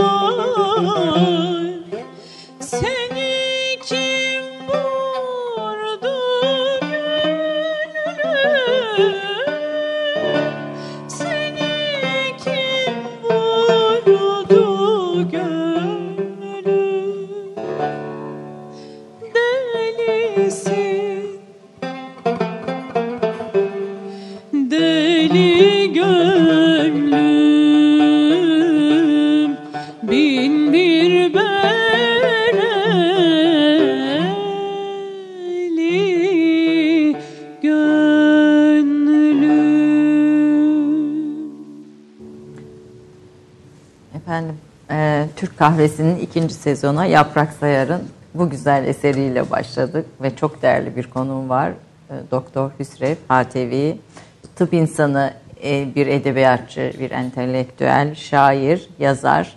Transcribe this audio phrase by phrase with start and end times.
[0.00, 1.27] Oh.
[45.58, 48.02] Kahvesi'nin ikinci sezona Yaprak Sayar'ın
[48.34, 51.70] bu güzel eseriyle başladık ve çok değerli bir konuğum var.
[52.10, 53.96] Ee, Doktor Hüsrev HTV,
[54.56, 55.32] tıp insanı,
[55.64, 59.56] e, bir edebiyatçı, bir entelektüel, şair, yazar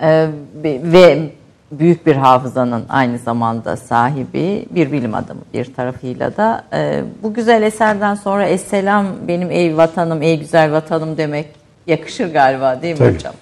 [0.00, 0.28] ee,
[0.64, 1.30] ve
[1.72, 6.64] büyük bir hafızanın aynı zamanda sahibi bir bilim adamı bir tarafıyla da.
[6.72, 11.46] Ee, bu güzel eserden sonra Esselam benim ey vatanım, ey güzel vatanım demek
[11.86, 13.14] yakışır galiba değil mi Tabii.
[13.14, 13.34] hocam?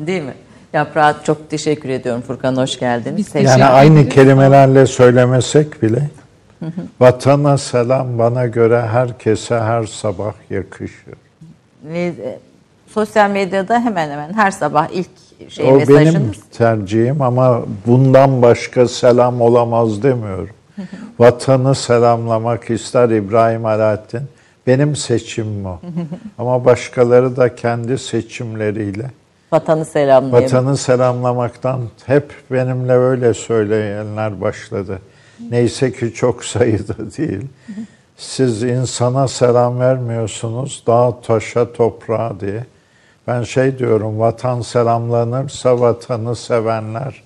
[0.00, 0.34] Değil mi?
[0.72, 3.34] Yaprağa çok teşekkür ediyorum Furkan hoş geldiniz.
[3.34, 6.10] Yani teşekkür aynı kelimelerle söylemesek bile
[7.00, 11.14] vatana selam bana göre herkese her sabah yakışır.
[11.84, 12.38] Ve e,
[12.94, 15.10] sosyal medyada hemen hemen her sabah ilk
[15.48, 16.14] şey o mesajınız.
[16.14, 20.54] benim tercihim ama bundan başka selam olamaz demiyorum.
[21.18, 24.22] Vatanı selamlamak ister İbrahim Alaaddin.
[24.66, 25.80] Benim seçimim o.
[26.38, 29.10] ama başkaları da kendi seçimleriyle
[29.52, 30.44] Vatanı selamlayalım.
[30.44, 34.98] Vatanı selamlamaktan hep benimle öyle söyleyenler başladı.
[35.50, 37.46] Neyse ki çok sayıda değil.
[38.16, 42.64] Siz insana selam vermiyorsunuz, dağ, taşa, toprağa diye.
[43.26, 47.22] Ben şey diyorum, vatan selamlanırsa vatanı sevenler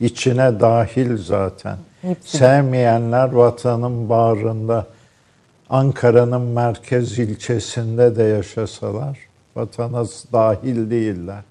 [0.00, 1.76] içine dahil zaten.
[2.02, 2.36] Hepsi.
[2.36, 4.86] Sevmeyenler vatanın bağrında
[5.70, 9.18] Ankara'nın merkez ilçesinde de yaşasalar
[9.56, 11.42] vatana dahil değiller.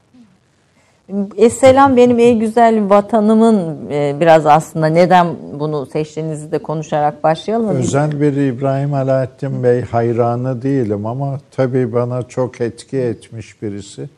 [1.38, 7.75] Esselam benim ey güzel vatanımın e, biraz aslında neden bunu seçtiğinizi de konuşarak başlayalım.
[7.75, 14.09] Özel bir İbrahim Alaaddin Bey hayranı değilim ama tabii bana çok etki etmiş birisi.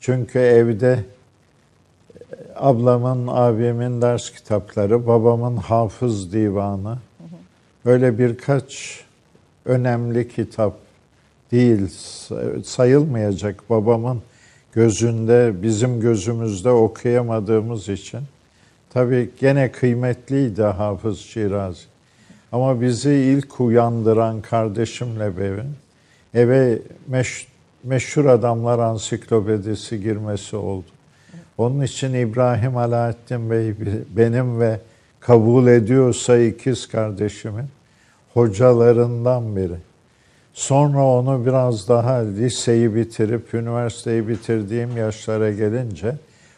[0.00, 6.98] Çünkü evde e, ablamın, abimin ders kitapları, babamın hafız divanı,
[7.84, 9.00] böyle birkaç
[9.64, 10.74] önemli kitap
[11.52, 11.88] değil
[12.64, 14.22] sayılmayacak babamın
[14.72, 18.20] gözünde bizim gözümüzde okuyamadığımız için
[18.90, 21.90] tabii gene kıymetliydi Hafız Şirazi.
[22.52, 25.76] Ama bizi ilk uyandıran kardeşimle benim
[26.34, 26.78] eve
[27.08, 27.46] meş,
[27.84, 30.86] meşhur adamlar ansiklopedisi girmesi oldu.
[31.58, 33.74] Onun için İbrahim Alaaddin Bey
[34.16, 34.80] benim ve
[35.20, 37.66] kabul ediyorsa ikiz kardeşimin
[38.34, 39.76] hocalarından biri.
[40.60, 46.14] Sonra onu biraz daha liseyi bitirip üniversiteyi bitirdiğim yaşlara gelince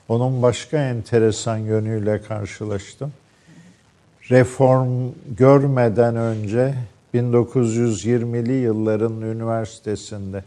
[0.08, 3.12] onun başka enteresan yönüyle karşılaştım.
[4.30, 4.88] Reform
[5.38, 6.74] görmeden önce
[7.14, 10.44] 1920'li yılların üniversitesinde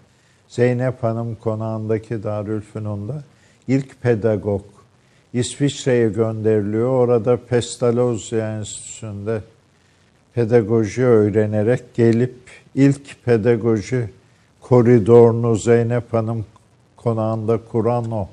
[0.47, 3.23] Zeynep Hanım konağındaki Darülfünun'da
[3.67, 4.65] ilk pedagog
[5.33, 6.89] İsviçre'ye gönderiliyor.
[6.89, 9.41] Orada Pestalozzi Enstitüsü'nde
[10.33, 14.09] pedagoji öğrenerek gelip ilk pedagoji
[14.61, 16.45] koridorunu Zeynep Hanım
[16.97, 18.27] konağında kuran o.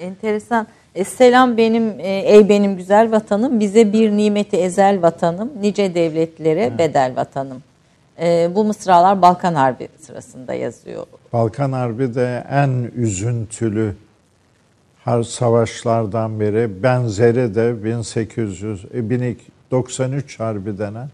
[0.00, 0.66] Enteresan.
[0.94, 6.62] E, selam benim e, ey benim güzel vatanım bize bir nimeti ezel vatanım nice devletlere
[6.62, 6.78] evet.
[6.78, 7.62] bedel vatanım.
[8.20, 11.06] E, bu mısralar Balkan Harbi sırasında yazıyor.
[11.32, 13.94] Balkan Harbi de en üzüntülü
[15.04, 16.82] her savaşlardan biri.
[16.82, 21.08] Benzeri de 1800 1093 Harbi denen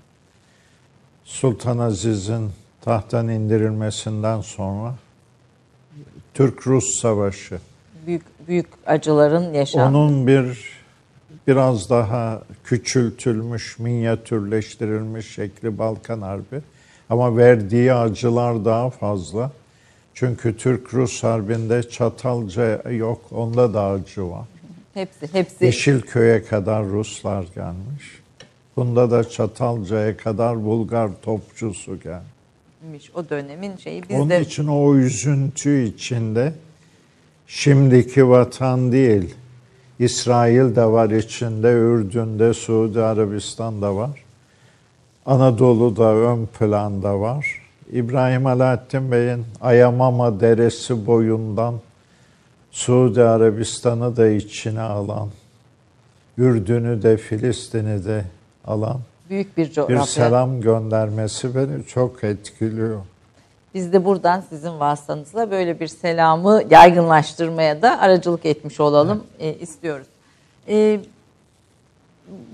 [1.24, 4.94] Sultan Aziz'in tahttan indirilmesinden sonra
[6.34, 7.58] Türk-Rus Savaşı.
[8.06, 9.96] Büyük büyük acıların yaşandığı.
[9.98, 10.78] Onun bir
[11.46, 16.60] biraz daha küçültülmüş, minyatürleştirilmiş şekli Balkan Harbi.
[17.10, 19.50] Ama verdiği acılar daha fazla.
[20.14, 24.44] Çünkü Türk-Rus Harbi'nde Çatalca yok, onda da acı var.
[24.94, 25.64] Hepsi, hepsi.
[25.64, 28.22] Yeşilköy'e kadar Ruslar gelmiş.
[28.76, 32.37] Bunda da Çatalca'ya kadar Bulgar topçusu gelmiş.
[33.14, 34.40] O dönemin şeyi biz Onun de...
[34.40, 36.52] için o üzüntü içinde
[37.46, 39.34] şimdiki vatan değil,
[39.98, 44.24] İsrail de var içinde, Ürdün'de, Suudi Arabistan'da var.
[45.26, 47.62] Anadolu'da ön planda var.
[47.92, 51.74] İbrahim Alaaddin Bey'in Ayamama Deresi boyundan
[52.70, 55.28] Suudi Arabistan'ı da içine alan,
[56.38, 58.24] Ürdün'ü de Filistin'i de
[58.64, 59.96] alan büyük bir coğrafya.
[59.96, 63.00] Bir selam göndermesi beni çok etkiliyor.
[63.74, 69.56] Biz de buradan sizin vasıtanızla böyle bir selamı yaygınlaştırmaya da aracılık etmiş olalım evet.
[69.56, 70.06] e, istiyoruz.
[70.68, 71.00] E,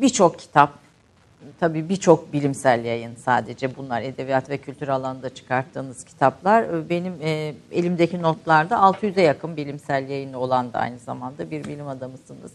[0.00, 0.70] birçok kitap,
[1.60, 6.62] tabii birçok bilimsel yayın sadece bunlar edebiyat ve kültür alanında çıkarttığınız kitaplar.
[6.62, 11.88] E, benim e, elimdeki notlarda 600'e yakın bilimsel yayını olan da aynı zamanda bir bilim
[11.88, 12.52] adamısınız.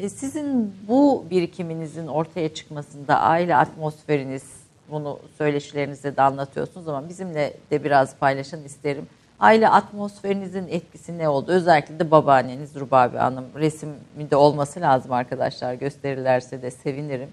[0.00, 4.42] E, sizin bu birikiminizin ortaya çıkmasında aile atmosferiniz,
[4.90, 9.06] bunu söyleşilerinizde de anlatıyorsunuz ama bizimle de biraz paylaşın isterim.
[9.40, 11.52] Aile atmosferinizin etkisi ne oldu?
[11.52, 17.28] Özellikle de babaanneniz Rubabi Hanım resiminde olması lazım arkadaşlar gösterirlerse de sevinirim.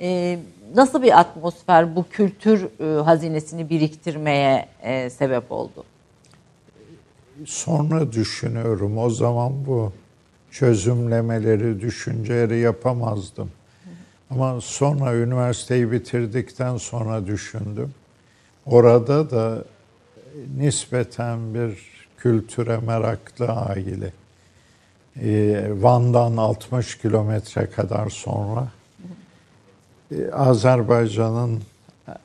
[0.00, 0.38] Ee,
[0.74, 5.84] nasıl bir atmosfer bu kültür e, hazinesini biriktirmeye e, sebep oldu?
[7.44, 9.92] Sonra düşünüyorum o zaman bu
[10.50, 13.50] çözümlemeleri, düşünceleri yapamazdım.
[14.30, 17.94] Ama sonra üniversiteyi bitirdikten sonra düşündüm.
[18.66, 19.64] Orada da
[20.56, 21.78] nispeten bir
[22.18, 24.12] kültüre meraklı aile.
[25.22, 28.68] Ee, Van'dan 60 kilometre kadar sonra
[30.12, 31.62] ee, Azerbaycan'ın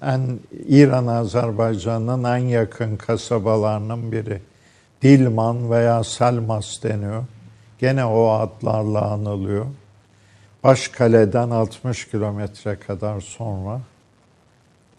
[0.02, 4.42] en İran Azerbaycan'ın en yakın kasabalarının biri.
[5.02, 7.24] Dilman veya Selmas deniyor.
[7.82, 9.66] Gene o adlarla anılıyor.
[10.64, 13.82] Başkale'den 60 kilometre kadar sonra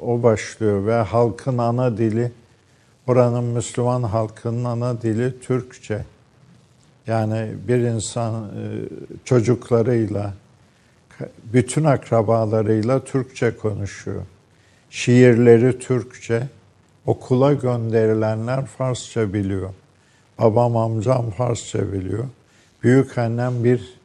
[0.00, 2.32] o başlıyor ve halkın ana dili,
[3.06, 6.04] oranın Müslüman halkının ana dili Türkçe.
[7.06, 8.50] Yani bir insan e,
[9.24, 10.34] çocuklarıyla,
[11.44, 14.22] bütün akrabalarıyla Türkçe konuşuyor.
[14.90, 16.48] Şiirleri Türkçe,
[17.06, 19.70] okula gönderilenler Farsça biliyor.
[20.38, 22.24] Babam amcam Farsça biliyor.
[22.82, 24.02] Büyük annem bir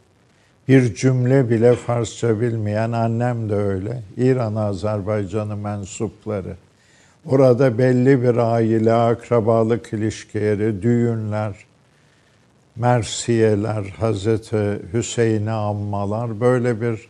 [0.68, 4.04] bir cümle bile Farsça bilmeyen annem de öyle.
[4.18, 6.56] İran Azerbaycan'ı mensupları.
[7.26, 11.56] Orada belli bir aile, akrabalık ilişkileri, düğünler,
[12.76, 17.10] mersiyeler, Hazreti Hüseyin'e anmalar böyle bir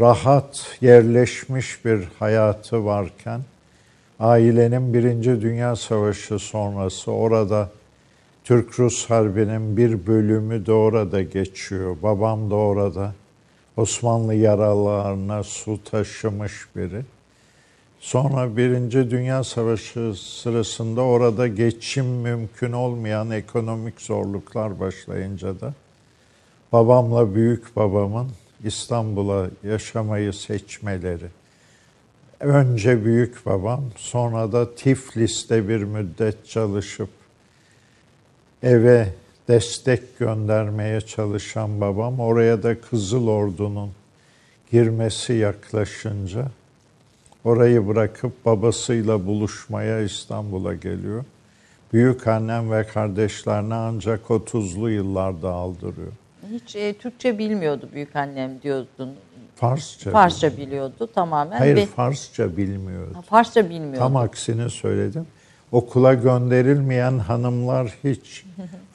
[0.00, 3.40] rahat yerleşmiş bir hayatı varken
[4.20, 7.70] ailenin Birinci Dünya Savaşı sonrası orada
[8.46, 11.96] Türk-Rus Harbi'nin bir bölümü de orada geçiyor.
[12.02, 13.14] Babam da orada.
[13.76, 17.02] Osmanlı yaralarına su taşımış biri.
[18.00, 25.74] Sonra Birinci Dünya Savaşı sırasında orada geçim mümkün olmayan ekonomik zorluklar başlayınca da
[26.72, 28.28] babamla büyük babamın
[28.64, 31.26] İstanbul'a yaşamayı seçmeleri.
[32.40, 37.08] Önce büyük babam, sonra da Tiflis'te bir müddet çalışıp
[38.62, 39.08] eve
[39.48, 43.90] destek göndermeye çalışan babam oraya da Kızıl Ordu'nun
[44.72, 46.46] girmesi yaklaşınca
[47.44, 51.24] orayı bırakıp babasıyla buluşmaya İstanbul'a geliyor.
[51.92, 56.12] Büyük annem ve kardeşlerine ancak 30'lu yıllarda aldırıyor.
[56.50, 59.14] Hiç e, Türkçe bilmiyordu büyük annem diyordun.
[59.56, 60.10] Farsça.
[60.10, 61.58] Farsça biliyordu, biliyordu tamamen.
[61.58, 63.22] Hayır ve, Farsça bilmiyordu.
[63.28, 63.98] Farsça bilmiyordu.
[63.98, 65.26] Tam aksini söyledim.
[65.72, 68.44] Okula gönderilmeyen hanımlar hiç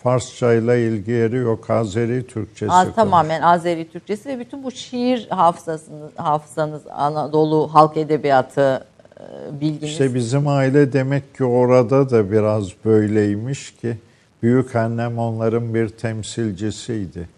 [0.03, 1.69] Farsça ile ilgileri yok.
[1.69, 2.71] Azeri Türkçesi.
[2.71, 8.85] Az, tamamen Azeri Türkçesi ve bütün bu şiir hafızasınız, hafızanız, Anadolu halk edebiyatı
[9.19, 9.91] e, bilginiz.
[9.91, 13.97] İşte bizim aile demek ki orada da biraz böyleymiş ki
[14.43, 17.29] büyük annem onların bir temsilcisiydi.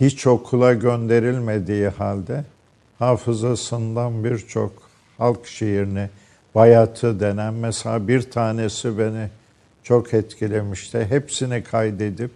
[0.00, 2.44] Hiç okula gönderilmediği halde
[2.98, 4.72] hafızasından birçok
[5.18, 6.08] halk şiirini,
[6.54, 9.28] bayatı denen mesela bir tanesi beni
[9.82, 11.06] çok etkilemişti.
[11.08, 12.30] Hepsini kaydedip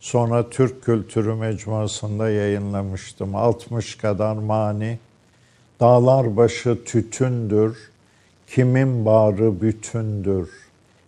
[0.00, 3.34] sonra Türk Kültürü Mecmuası'nda yayınlamıştım.
[3.34, 4.98] 60 kadar mani,
[5.80, 7.90] dağlar başı tütündür,
[8.46, 10.50] kimin bağrı bütündür.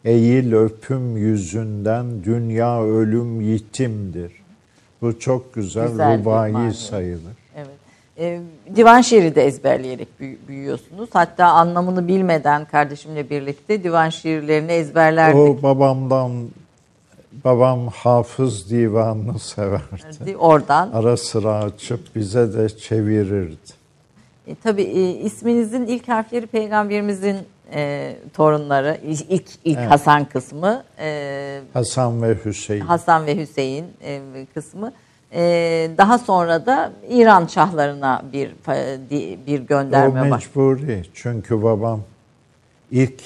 [0.05, 4.33] Eğil öpüm yüzünden dünya ölüm yitimdir.
[5.03, 7.44] Bu çok güzel, güzel rubai sayılır.
[8.19, 8.41] E,
[8.77, 10.09] divan şiiri de ezberleyerek
[10.49, 11.09] büyüyorsunuz.
[11.13, 15.37] Hatta anlamını bilmeden kardeşimle birlikte divan şiirlerini ezberlerdik.
[15.37, 16.33] O babamdan
[17.45, 20.37] babam hafız divanını severdi.
[20.37, 20.91] Oradan.
[20.93, 23.57] Ara sıra açıp bize de çevirirdi.
[24.47, 27.37] E, tabii e, isminizin ilk harfleri peygamberimizin
[27.73, 28.99] e, torunları.
[29.05, 29.91] ilk ilk evet.
[29.91, 30.85] Hasan kısmı.
[30.99, 32.81] E, Hasan ve Hüseyin.
[32.81, 34.21] Hasan ve Hüseyin e,
[34.55, 34.93] kısmı.
[35.35, 38.51] Ee, daha sonra da İran şahlarına bir
[39.47, 40.27] bir gönderme var.
[40.27, 40.99] O mecburi.
[40.99, 41.07] Var.
[41.15, 42.01] Çünkü babam
[42.91, 43.23] ilk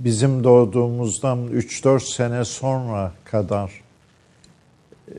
[0.00, 3.82] bizim doğduğumuzdan 3-4 sene sonra kadar
[5.08, 5.14] e,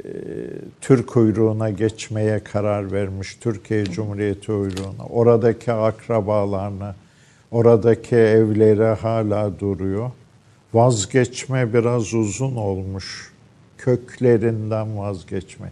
[0.81, 3.36] Türk kuyruğuna geçmeye karar vermiş.
[3.41, 5.05] Türkiye Cumhuriyeti kuyruğuna.
[5.10, 6.95] Oradaki akrabalarına,
[7.51, 10.12] oradaki evleri hala duruyor.
[10.74, 13.33] Vazgeçme biraz uzun olmuş.
[13.77, 15.72] Köklerinden vazgeçme.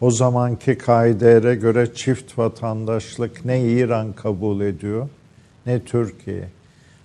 [0.00, 5.08] O zamanki kaidere göre çift vatandaşlık ne İran kabul ediyor
[5.66, 6.48] ne Türkiye.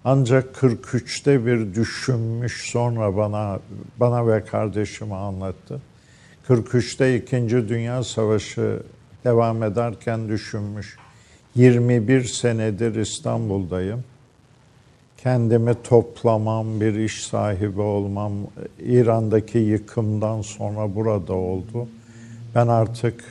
[0.06, 3.60] Ancak 43'te bir düşünmüş sonra bana
[4.00, 5.82] bana ve kardeşime anlattı.
[6.48, 7.50] 43'te 2.
[7.50, 8.80] Dünya Savaşı
[9.24, 10.98] devam ederken düşünmüş.
[11.56, 14.04] 21 senedir İstanbul'dayım.
[15.18, 18.34] Kendimi toplamam, bir iş sahibi olmam,
[18.80, 21.88] İran'daki yıkımdan sonra burada oldu.
[22.56, 23.24] Ben artık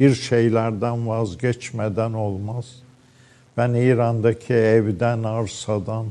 [0.00, 2.66] bir şeylerden vazgeçmeden olmaz.
[3.56, 6.06] Ben İran'daki evden, arsadan,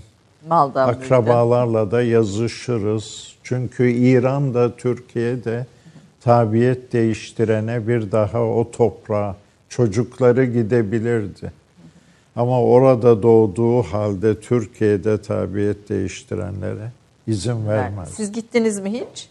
[0.47, 3.35] Maldan akrabalarla da yazışırız.
[3.43, 5.65] Çünkü İran da Türkiye'de
[6.21, 9.35] tabiyet değiştirene bir daha o toprağa
[9.69, 11.51] çocukları gidebilirdi.
[12.35, 16.91] Ama orada doğduğu halde Türkiye'de tabiyet değiştirenlere
[17.27, 18.09] izin vermez.
[18.09, 19.29] Siz gittiniz mi hiç?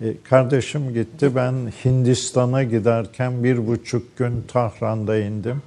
[0.00, 1.36] E, kardeşim gitti.
[1.36, 5.62] Ben Hindistan'a giderken bir buçuk gün Tahran'da indim.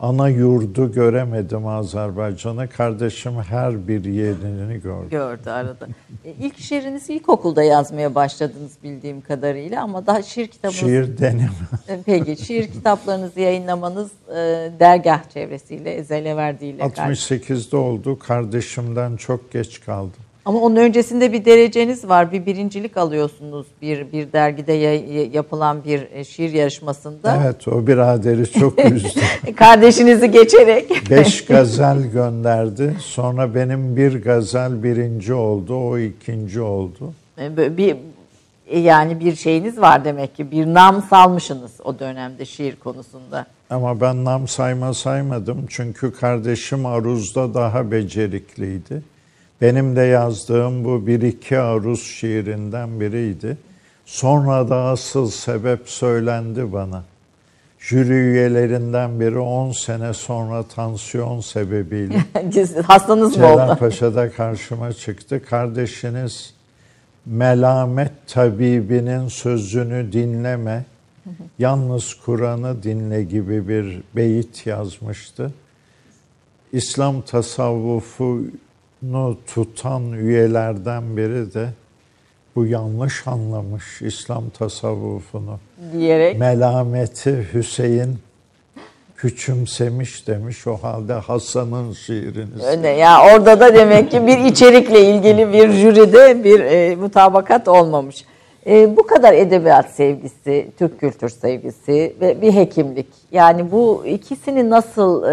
[0.00, 2.68] Ana yurdu göremedim Azerbaycan'ı.
[2.68, 5.10] Kardeşim her bir yerini gördü.
[5.10, 5.86] Gördü arada.
[6.24, 10.80] E, ilk şiirinizi ilkokulda yazmaya başladınız bildiğim kadarıyla ama daha şiir kitabınız...
[10.80, 11.50] Şiir deneme.
[12.06, 14.34] Peki şiir kitaplarınızı yayınlamanız e,
[14.80, 16.82] dergah çevresiyle, Ezele verdiğiyle.
[16.82, 18.18] 68'de oldu.
[18.18, 20.20] Kardeşimden çok geç kaldım.
[20.44, 22.32] Ama onun öncesinde bir dereceniz var.
[22.32, 24.72] Bir birincilik alıyorsunuz bir bir dergide
[25.32, 27.38] yapılan bir e, şiir yarışmasında.
[27.44, 29.20] Evet o biraderi çok üzdü.
[29.56, 31.10] Kardeşinizi geçerek.
[31.10, 32.96] Beş gazel gönderdi.
[33.00, 35.74] Sonra benim bir gazel birinci oldu.
[35.76, 37.12] O ikinci oldu.
[37.38, 37.96] E, bir
[38.66, 40.50] E, yani bir şeyiniz var demek ki.
[40.50, 43.46] Bir nam salmışsınız o dönemde şiir konusunda.
[43.70, 45.66] Ama ben nam sayma saymadım.
[45.68, 49.02] Çünkü kardeşim aruzda daha becerikliydi.
[49.64, 53.56] Benim de yazdığım bu bir iki aruz şiirinden biriydi.
[54.06, 57.04] Sonra da asıl sebep söylendi bana.
[57.78, 62.24] Jüri üyelerinden biri 10 sene sonra tansiyon sebebiyle
[62.82, 63.56] Hastanız mı oldu?
[63.56, 65.42] Cerrahpaşa'da karşıma çıktı.
[65.44, 66.54] Kardeşiniz
[67.26, 70.84] melamet tabibinin sözünü dinleme,
[71.58, 75.52] yalnız Kur'an'ı dinle gibi bir beyit yazmıştı.
[76.72, 77.22] İslam
[79.12, 81.68] tasavvufunu tutan üyelerden biri de
[82.56, 85.58] bu yanlış anlamış İslam tasavvufunu.
[85.92, 86.38] Diyerek.
[86.38, 88.18] Melameti Hüseyin
[89.16, 90.66] küçümsemiş demiş.
[90.66, 92.64] O halde Hasan'ın şiirini.
[92.66, 98.24] Öyle ya orada da demek ki bir içerikle ilgili bir jüride bir e, mutabakat olmamış.
[98.66, 103.06] E, bu kadar edebiyat sevgisi, Türk kültür sevgisi ve bir hekimlik.
[103.32, 105.30] Yani bu ikisini nasıl, e,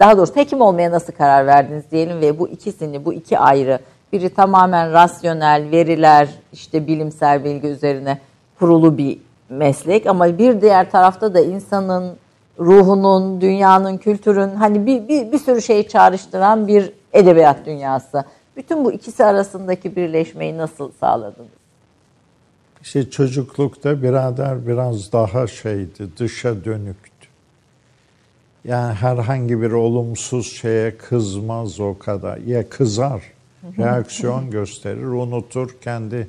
[0.00, 3.78] daha doğrusu hekim olmaya nasıl karar verdiniz diyelim ve bu ikisini, bu iki ayrı,
[4.12, 8.18] biri tamamen rasyonel, veriler, işte bilimsel bilgi üzerine
[8.58, 12.16] kurulu bir meslek ama bir diğer tarafta da insanın
[12.58, 18.24] ruhunun, dünyanın, kültürün hani bir, bir, bir sürü şeyi çağrıştıran bir edebiyat dünyası.
[18.56, 21.65] Bütün bu ikisi arasındaki birleşmeyi nasıl sağladınız?
[22.86, 27.28] İşte çocuklukta birader biraz daha şeydi, dışa dönüktü.
[28.64, 32.38] Yani herhangi bir olumsuz şeye kızmaz o kadar.
[32.38, 33.22] Ya kızar,
[33.78, 36.28] reaksiyon gösterir, unutur, kendi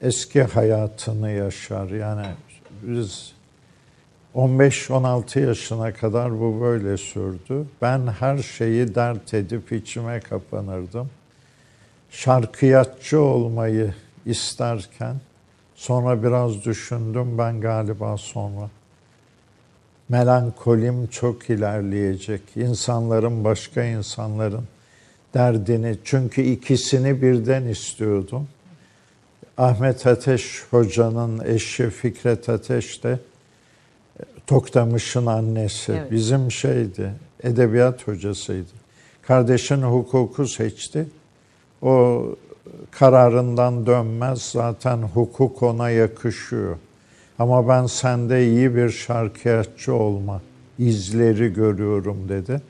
[0.00, 1.88] eski hayatını yaşar.
[1.88, 2.26] Yani
[2.82, 3.32] biz
[4.34, 7.66] 15-16 yaşına kadar bu böyle sürdü.
[7.82, 11.10] Ben her şeyi dert edip içime kapanırdım.
[12.10, 13.94] Şarkıyatçı olmayı
[14.26, 15.16] isterken
[15.76, 18.70] sonra biraz düşündüm ben galiba sonra.
[20.08, 22.42] Melankolim çok ilerleyecek.
[22.56, 24.64] İnsanların başka insanların
[25.34, 28.48] derdini çünkü ikisini birden istiyordum.
[29.58, 33.18] Ahmet Ateş hocanın eşi Fikret Ateş de
[34.46, 35.92] Toktamış'ın annesi.
[35.92, 36.10] Evet.
[36.10, 37.12] Bizim şeydi,
[37.42, 38.70] edebiyat hocasıydı.
[39.22, 41.06] Kardeşin hukuku seçti.
[41.82, 42.24] O
[42.90, 44.42] kararından dönmez.
[44.42, 46.76] Zaten hukuk ona yakışıyor.
[47.38, 50.42] Ama ben sende iyi bir şarkıyatçı olma
[50.78, 52.62] izleri görüyorum dedi.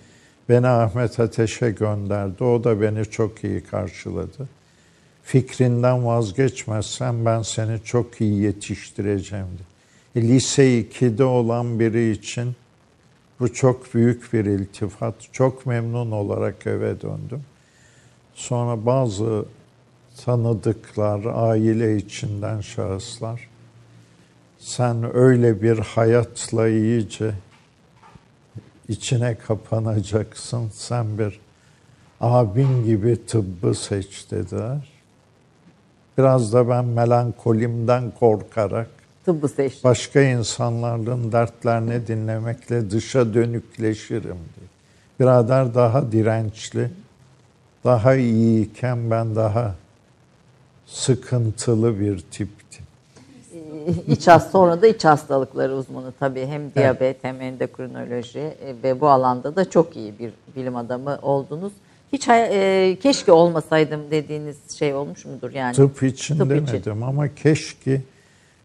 [0.49, 2.45] Beni Ahmet Ateş'e gönderdi.
[2.45, 4.49] O da beni çok iyi karşıladı.
[5.23, 9.77] Fikrinden vazgeçmezsen ben seni çok iyi yetiştireceğim dedi
[10.17, 12.57] lise 2'de olan biri için
[13.41, 15.15] bu çok büyük bir iltifat.
[15.33, 17.43] Çok memnun olarak eve döndüm.
[18.35, 19.45] Sonra bazı
[20.24, 23.48] tanıdıklar, aile içinden şahıslar
[24.59, 27.35] sen öyle bir hayatla iyice
[28.88, 30.70] içine kapanacaksın.
[30.72, 31.40] Sen bir
[32.20, 34.92] abin gibi tıbbı seç dediler.
[36.18, 38.90] Biraz da ben melankolimden korkarak
[39.24, 39.81] tıbbı seçtim.
[39.85, 44.68] Başka insanların dertlerini dinlemekle dışa dönükleşirim diye.
[45.20, 46.90] Birader daha dirençli,
[47.85, 49.74] daha iyiyken ben daha
[50.87, 52.85] sıkıntılı bir tiptim.
[54.09, 57.16] İç hast sonra da iç hastalıkları uzmanı tabii hem diyabet evet.
[57.22, 61.72] hem endokrinoloji e, ve bu alanda da çok iyi bir bilim adamı oldunuz.
[62.12, 65.75] Hiç e, keşke olmasaydım dediğiniz şey olmuş mudur yani?
[65.75, 67.03] Tıp için Tıp demedim için.
[67.03, 68.01] ama keşke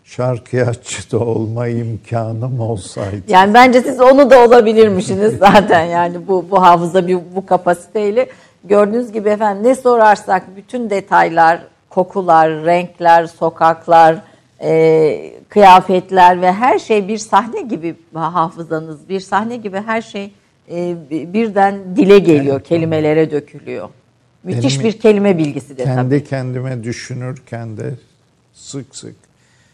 [0.04, 3.22] şarkıyatçı da olma imkanım olsaydı.
[3.28, 8.30] Yani bence siz onu da olabilirmişsiniz zaten yani bu bu hafıza bir bu kapasiteyle
[8.64, 14.22] gördüğünüz gibi efendim ne sorarsak bütün detaylar, kokular, renkler, sokaklar,
[14.62, 20.32] e, kıyafetler ve her şey bir sahne gibi hafızanız, bir sahne gibi her şey
[20.72, 23.90] e, birden dile geliyor, evet, kelimelere dökülüyor.
[24.44, 26.10] Müthiş Benim, bir kelime bilgisi de kendi tabii.
[26.10, 27.94] Kendi kendime düşünürken de
[28.54, 29.16] sık sık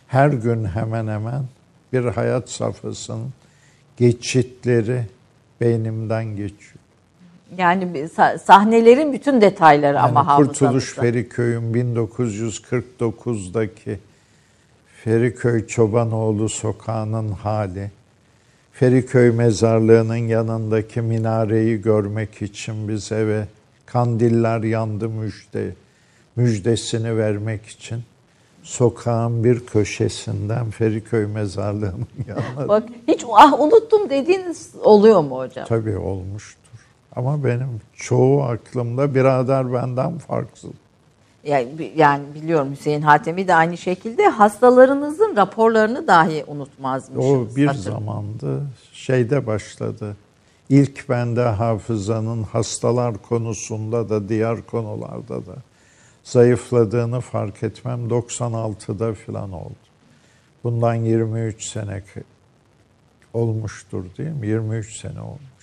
[0.07, 1.43] her gün hemen hemen
[1.93, 3.33] bir hayat safhasının
[3.97, 5.03] geçitleri
[5.61, 6.76] beynimden geçiyor.
[7.57, 8.09] Yani
[8.45, 10.65] sahnelerin bütün detayları yani ama hafızanızda.
[10.65, 13.99] Kurtuluş Feriköy'ün 1949'daki
[15.03, 17.91] Feriköy Çobanoğlu sokağının hali,
[18.71, 23.45] Feriköy mezarlığının yanındaki minareyi görmek için biz eve
[23.85, 25.73] kandiller yandı müjde,
[26.35, 28.03] müjdesini vermek için
[28.63, 32.67] sokağın bir köşesinden Feriköy mezarlığının yanına.
[32.67, 35.65] Bak hiç ah unuttum dediğiniz oluyor mu hocam?
[35.67, 36.66] Tabii olmuştur.
[37.17, 40.71] Ama benim çoğu aklımda birader benden farksız.
[41.43, 47.53] yani, yani biliyorum Hüseyin Hatemi de aynı şekilde hastalarınızın raporlarını dahi unutmazmışsınız.
[47.53, 47.79] O bir Hatır.
[47.79, 48.61] zamandı
[48.93, 50.17] şeyde başladı.
[50.69, 55.55] İlk bende hafızanın hastalar konusunda da diğer konularda da
[56.23, 59.75] zayıfladığını fark etmem 96'da falan oldu.
[60.63, 62.03] Bundan 23 sene
[63.33, 64.47] olmuştur değil mi?
[64.47, 65.56] 23 sene olmuştur.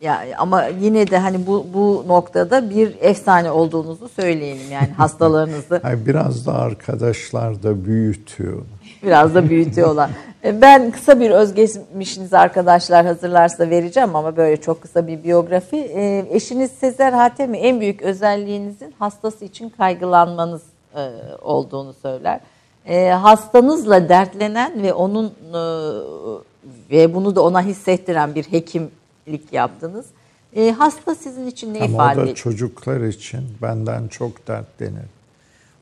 [0.00, 5.80] Ya ama yine de hani bu bu noktada bir efsane olduğunuzu söyleyelim yani hastalarınızı.
[5.84, 8.62] Yani biraz da arkadaşlar da büyütüyor.
[9.02, 10.10] Biraz da büyütüyorlar.
[10.44, 15.76] E, ben kısa bir özgeçmişinizi arkadaşlar hazırlarsa vereceğim ama böyle çok kısa bir biyografi.
[15.76, 20.62] E, eşiniz Sezer Hatemi en büyük özelliğinizin hastası için kaygılanmanız
[20.96, 21.10] e,
[21.42, 22.40] olduğunu söyler.
[23.12, 25.32] Hastanızla dertlenen ve onun
[26.90, 28.44] ve bunu da ona hissettiren bir
[29.24, 30.06] hekimlik yaptınız.
[30.78, 32.26] Hasta sizin için ne Ama ifade ediyor?
[32.26, 35.08] O da çocuklar için benden çok dertlenir.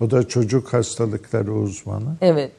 [0.01, 2.17] O da çocuk hastalıkları uzmanı.
[2.21, 2.53] Evet.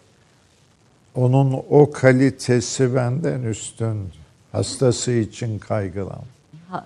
[1.16, 4.10] Onun o kalitesi benden üstün.
[4.52, 6.22] Hastası için kaygılan.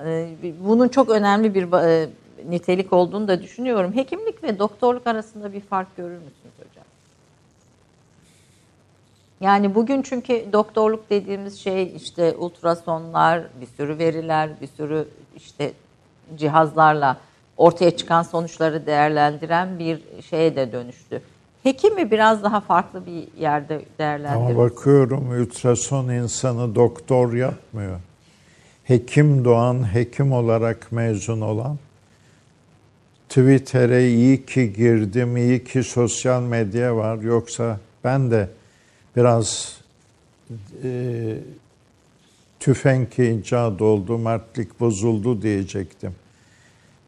[0.06, 0.30] E,
[0.68, 2.10] bunun çok önemli bir e,
[2.50, 3.96] nitelik olduğunu da düşünüyorum.
[3.96, 6.47] Hekimlik ve doktorluk arasında bir fark görür müsünüz?
[9.42, 15.72] Yani bugün çünkü doktorluk dediğimiz şey işte ultrasonlar, bir sürü veriler, bir sürü işte
[16.38, 17.18] cihazlarla
[17.58, 21.22] ortaya çıkan sonuçları değerlendiren bir şeye de dönüştü.
[21.64, 24.50] Hekim mi biraz daha farklı bir yerde değerlendiriyor?
[24.50, 28.00] Ama bakıyorum ultrason insanı doktor yapmıyor.
[28.84, 31.78] Hekim doğan, hekim olarak mezun olan
[33.30, 37.18] Twitter'e iyi ki girdim, iyi ki sosyal medya var.
[37.18, 38.50] Yoksa ben de
[39.18, 39.78] biraz
[40.84, 40.90] e,
[42.60, 46.12] tüfenk icat oldu, mertlik bozuldu diyecektim.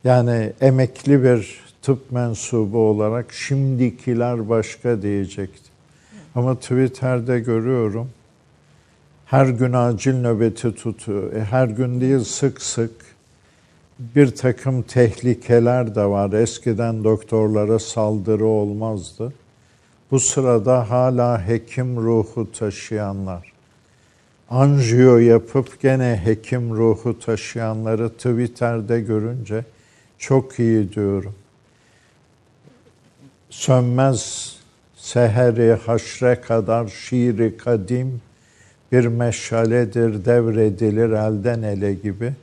[0.04, 5.70] Yani emekli bir tıp mensubu olarak şimdikiler başka diyecekti.
[6.36, 8.10] Ama Twitter'de görüyorum
[9.30, 11.34] her gün acil nöbeti tutuyor.
[11.34, 12.92] E, her gün değil sık sık
[14.00, 16.34] bir takım tehlikeler de var.
[16.34, 19.34] Eskiden doktorlara saldırı olmazdı.
[20.12, 23.54] Bu sırada hala hekim ruhu taşıyanlar,
[24.50, 29.66] anjiyo yapıp gene hekim ruhu taşıyanları Twitter'de görünce
[30.18, 31.36] çok iyi diyorum
[33.50, 34.54] sönmez
[34.96, 38.22] seheri haşre kadar şiiri kadim
[38.92, 42.34] bir meşaledir devredilir elden ele gibi.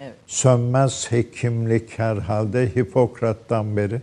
[0.00, 0.14] Evet.
[0.26, 4.00] Sönmez hekimlik herhalde Hipokrat'tan beri.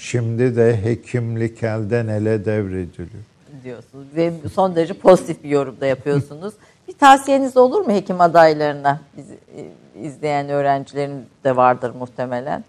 [0.00, 3.24] Şimdi de hekimlik elden ele devrediliyor.
[3.64, 6.54] Diyorsunuz ve son derece pozitif bir yorum da yapıyorsunuz.
[6.88, 9.00] bir tavsiyeniz olur mu hekim adaylarına?
[9.16, 9.62] Bizi e,
[10.06, 12.64] izleyen öğrencilerin de vardır muhtemelen.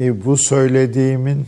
[0.00, 1.46] E, bu söylediğimin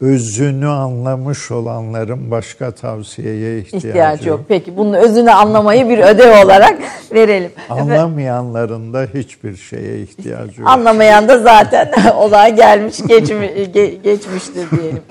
[0.00, 4.40] özünü anlamış olanların başka tavsiyeye ihtiyacı, ihtiyacı yok.
[4.48, 6.78] Peki bunun özünü anlamayı bir ödev olarak
[7.14, 7.52] verelim.
[7.68, 10.70] Anlamayanların da hiçbir şeye ihtiyacı yok.
[10.70, 15.02] Anlamayan da zaten olay gelmiş geçmi, ge, geçmiştir diyelim.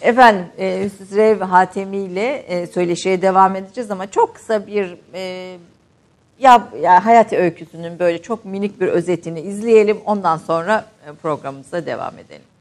[0.00, 5.54] Efendim e, Hüsrev Hatemi ile e, söyleşiye devam edeceğiz ama çok kısa bir e,
[6.38, 9.98] ya, ya hayat öyküsünün böyle çok minik bir özetini izleyelim.
[10.06, 12.55] Ondan sonra e, programımıza devam edelim.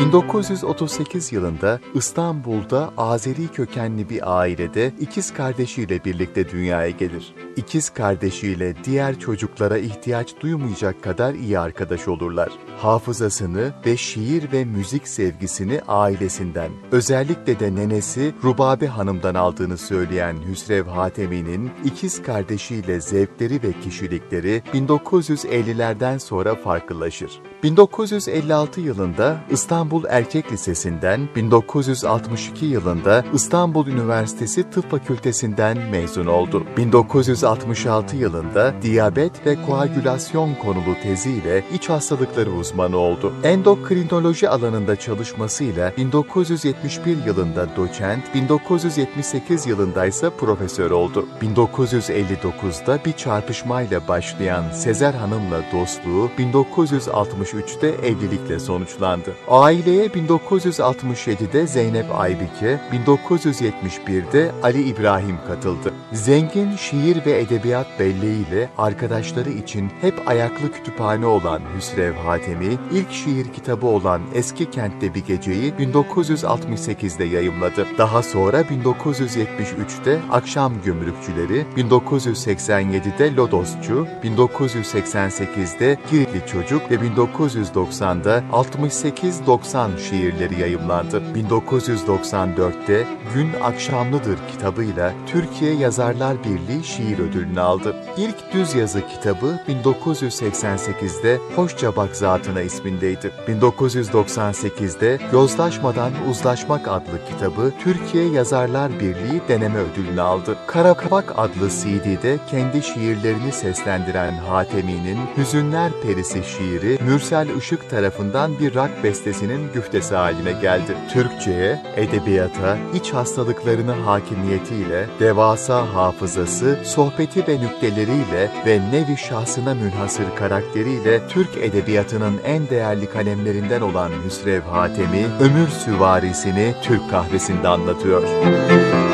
[0.00, 7.34] 1938 yılında İstanbul'da Azeri kökenli bir ailede ikiz kardeşiyle birlikte dünyaya gelir.
[7.56, 12.48] İkiz kardeşiyle diğer çocuklara ihtiyaç duymayacak kadar iyi arkadaş olurlar.
[12.78, 20.86] Hafızasını ve şiir ve müzik sevgisini ailesinden, özellikle de nenesi Rubabe Hanım'dan aldığını söyleyen Hüsrev
[20.86, 27.40] Hatemi'nin ikiz kardeşiyle zevkleri ve kişilikleri 1950'lerden sonra farklılaşır.
[27.62, 36.64] 1956 yılında İstanbul Erkek Lisesi'nden, 1962 yılında İstanbul Üniversitesi Tıp Fakültesinden mezun oldu.
[36.76, 43.32] 1966 yılında diyabet ve koagülasyon konulu teziyle iç hastalıkları uzmanı oldu.
[43.44, 51.26] Endokrinoloji alanında çalışmasıyla 1971 yılında doçent, 1978 yılında ise profesör oldu.
[51.42, 59.34] 1959'da bir çarpışmayla başlayan Sezer Hanım'la dostluğu 1960 1963'te evlilikle sonuçlandı.
[59.48, 65.92] Aileye 1967'de Zeynep Aybike, 1971'de Ali İbrahim katıldı.
[66.12, 73.48] Zengin şiir ve edebiyat belleğiyle arkadaşları için hep ayaklı kütüphane olan Hüsrev Hatemi, ilk şiir
[73.48, 77.86] kitabı olan Eski Kent'te Bir Geceyi 1968'de yayımladı.
[77.98, 86.94] Daha sonra 1973'te Akşam Gümrükçüleri, 1987'de Lodosçu, 1988'de Giritli Çocuk ve
[87.40, 91.22] 1990'da 68-90 şiirleri yayımlandı.
[91.34, 97.96] 1994'te Gün Akşamlıdır kitabıyla Türkiye Yazarlar Birliği şiir ödülünü aldı.
[98.16, 103.32] İlk düz yazı kitabı 1988'de Hoşça Bak Zatına ismindeydi.
[103.48, 110.56] 1998'de Yozlaşmadan Uzlaşmak adlı kitabı Türkiye Yazarlar Birliği deneme ödülünü aldı.
[110.66, 118.90] Karakabak adlı CD'de kendi şiirlerini seslendiren Hatemi'nin Hüzünler Perisi şiiri Mürsel Işık tarafından bir rock
[119.04, 120.96] bestesinin güftesi haline geldi.
[121.12, 131.28] Türkçe'ye, edebiyata, iç hastalıklarını hakimiyetiyle, devasa hafızası, sohbeti ve nükteleriyle ve nevi şahsına münhasır karakteriyle
[131.28, 138.22] Türk edebiyatının en değerli kalemlerinden olan Hüsrev Hatemi, ömür süvarisini Türk kahvesinde anlatıyor.
[138.22, 139.09] O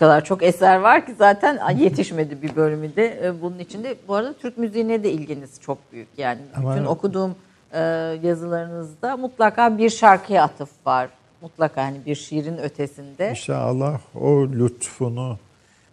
[0.00, 3.96] kadar çok eser var ki zaten yetişmedi bir bölümü de e, bunun içinde.
[4.08, 6.08] Bu arada Türk müziğine de ilginiz çok büyük.
[6.16, 7.36] Yani Ama- bütün okuduğum
[7.72, 7.80] e,
[8.22, 11.08] yazılarınızda mutlaka bir şarkıya atıf var.
[11.40, 13.32] Mutlaka hani bir şiirin ötesinde.
[13.32, 15.38] İşte Allah o lütfunu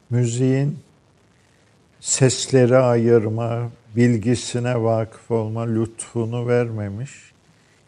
[0.09, 0.79] müziğin
[1.99, 7.11] sesleri ayırma, bilgisine vakıf olma lütfunu vermemiş.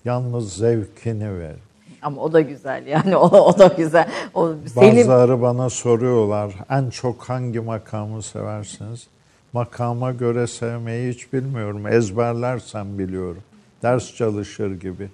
[0.05, 1.55] Yalnız zevkini ver.
[2.01, 4.07] Ama o da güzel yani o, o da güzel.
[4.33, 9.07] O Selim Bazıları bana soruyorlar en çok hangi makamı seversiniz?
[9.53, 11.87] Makama göre sevmeyi hiç bilmiyorum.
[11.87, 13.43] Ezberlersem biliyorum.
[13.83, 15.09] Ders çalışır gibi.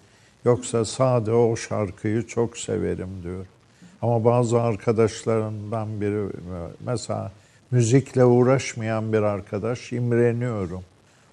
[0.45, 3.45] Yoksa sade o şarkıyı çok severim diyor.
[4.01, 6.29] Ama bazı arkadaşlarımdan biri
[6.85, 7.31] mesela
[7.71, 10.81] müzikle uğraşmayan bir arkadaş imreniyorum.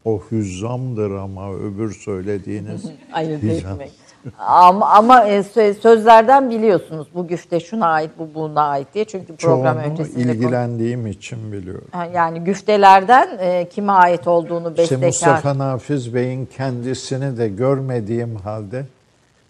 [0.04, 3.72] O hüzzamdır ama öbür söylediğiniz ayırt hüzzam.
[3.72, 3.92] etmek.
[4.38, 9.36] Ama, ama e, sö- sözlerden biliyorsunuz bu güfte şuna ait bu buna ait diye çünkü
[9.36, 11.88] program Çoğunu öncesinde konu- ilgilendiğim için biliyorum.
[12.14, 15.06] Yani güftelerden e, kime ait olduğunu İşte bestekar.
[15.06, 18.84] Mustafa Nafiz Bey'in kendisini de görmediğim halde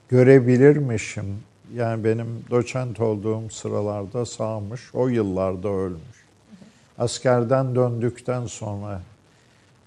[0.09, 1.25] görebilirmişim.
[1.75, 6.23] Yani benim doçent olduğum sıralarda sağmış, o yıllarda ölmüş.
[6.99, 9.01] Askerden döndükten sonra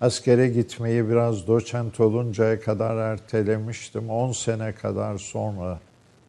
[0.01, 4.09] askere gitmeyi biraz doçent oluncaya kadar ertelemiştim.
[4.09, 5.79] 10 sene kadar sonra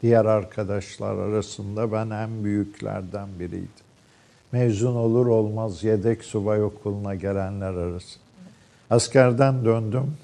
[0.02, 3.86] diğer arkadaşlar arasında ben en büyüklerden biriydim.
[4.52, 8.24] Mezun olur olmaz yedek subay okuluna gelenler arasında.
[8.90, 10.16] Askerden döndüm.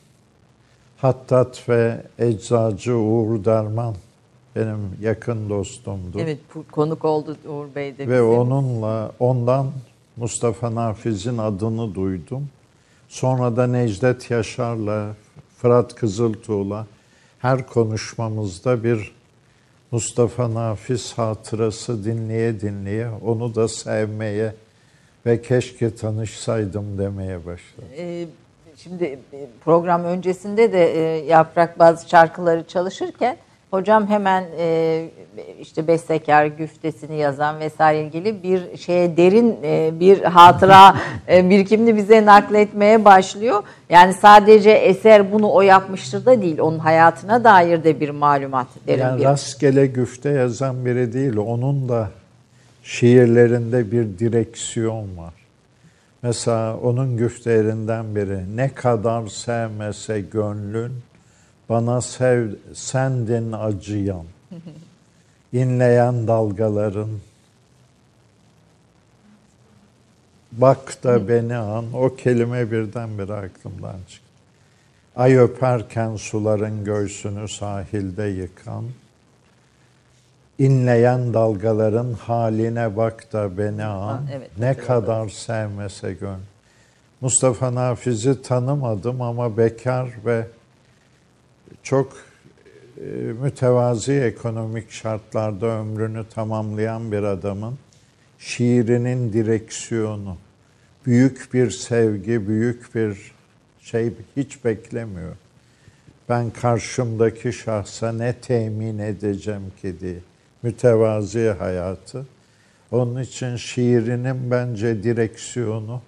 [0.98, 3.94] Hattat ve eczacı Uğur Derman
[4.56, 6.18] benim yakın dostumdu.
[6.20, 6.38] Evet
[6.70, 8.28] konuk oldu Uğur Bey de Ve bizim.
[8.28, 9.66] onunla ondan
[10.16, 12.48] Mustafa Nafiz'in adını duydum.
[13.12, 15.14] Sonra da Necdet Yaşar'la
[15.58, 16.86] Fırat Kızıltuğ'la
[17.38, 19.14] her konuşmamızda bir
[19.90, 24.54] Mustafa Nafiz hatırası dinleye dinleye onu da sevmeye
[25.26, 27.88] ve keşke tanışsaydım demeye başladım.
[27.96, 28.26] Ee,
[28.76, 33.36] şimdi e, program öncesinde de e, Yaprak bazı şarkıları çalışırken
[33.72, 35.08] hocam hemen e,
[35.60, 40.96] işte bestekar güftesini yazan vesaire ilgili bir şeye derin e, bir hatıra
[41.28, 43.62] e, birikimini bize nakletmeye başlıyor.
[43.90, 49.00] Yani sadece eser bunu o yapmıştır da değil onun hayatına dair de bir malumat derin
[49.00, 49.24] Yani bir.
[49.24, 52.10] rastgele güfte yazan biri değil, onun da
[52.82, 55.34] şiirlerinde bir direksiyon var.
[56.22, 60.92] Mesela onun güftelerinden biri, ne kadar sevmese gönlün,
[61.72, 64.24] bana sev, sendin acıyan,
[65.52, 67.10] inleyen dalgaların,
[70.52, 74.28] bak da beni an, o kelime birdenbire aklımdan çıktı.
[75.16, 78.84] Ay öperken suların göğsünü sahilde yıkan,
[80.58, 86.40] inleyen dalgaların haline bak da beni an, evet, ne kadar sevmese gön.
[87.20, 90.46] Mustafa Nafiz'i tanımadım ama bekar ve
[91.82, 92.12] çok
[93.00, 93.04] e,
[93.42, 97.78] mütevazi ekonomik şartlarda ömrünü tamamlayan bir adamın
[98.38, 100.36] şiirinin direksiyonu,
[101.06, 103.32] büyük bir sevgi, büyük bir
[103.80, 105.36] şey hiç beklemiyor.
[106.28, 110.18] Ben karşımdaki şahsa ne temin edeceğim ki diye.
[110.62, 112.26] Mütevazi hayatı.
[112.90, 116.02] Onun için şiirinin bence direksiyonu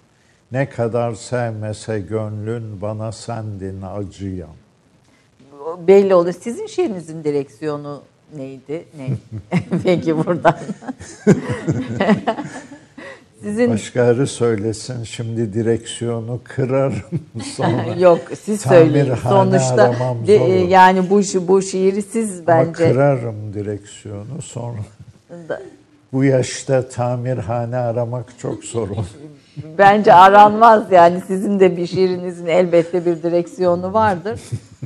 [0.51, 4.64] Ne kadar sevmese gönlün bana sendin acıyan.
[5.87, 6.33] Belli olur.
[6.41, 8.01] Sizin şiirinizin direksiyonu
[8.35, 8.85] neydi?
[8.97, 9.07] Ne?
[9.83, 10.57] Peki buradan.
[13.45, 17.19] Sizin Başkaları söylesin şimdi direksiyonu kırarım
[17.55, 17.95] sonra.
[17.99, 19.15] Yok siz söyleyin.
[19.15, 19.93] Sonuçta
[20.27, 20.33] de,
[20.69, 22.83] yani bu bu şiiri siz bence.
[22.83, 24.77] Ama kırarım direksiyonu sonra.
[25.49, 25.61] Da.
[26.13, 29.05] Bu yaşta tamirhane aramak çok zor olur.
[29.77, 34.39] Bence aranmaz yani sizin de bir şiirinizin elbette bir direksiyonu vardır.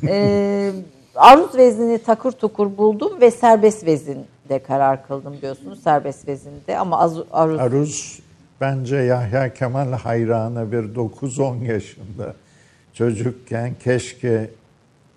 [0.07, 0.71] Ee,
[1.15, 5.83] aruz veznini takır tukur buldum ve serbest vezinde karar kıldım diyorsunuz.
[5.83, 7.59] Serbest vezinde ama az, aruz...
[7.59, 8.19] Aruz
[8.61, 12.33] bence Yahya Kemal hayranı bir 9-10 yaşında
[12.93, 14.49] çocukken keşke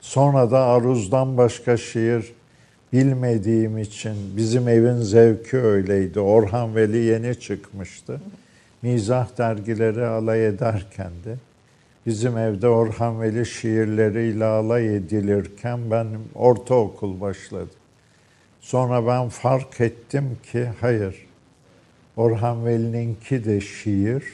[0.00, 2.32] sonra da aruzdan başka şiir
[2.92, 6.20] bilmediğim için bizim evin zevki öyleydi.
[6.20, 8.20] Orhan Veli yeni çıkmıştı.
[8.82, 11.36] Mizah dergileri alay ederken de
[12.06, 17.70] bizim evde Orhan Veli şiirleriyle alay edilirken ben ortaokul başladım.
[18.60, 21.26] Sonra ben fark ettim ki hayır,
[22.16, 24.24] Orhan Veli'ninki de şiir.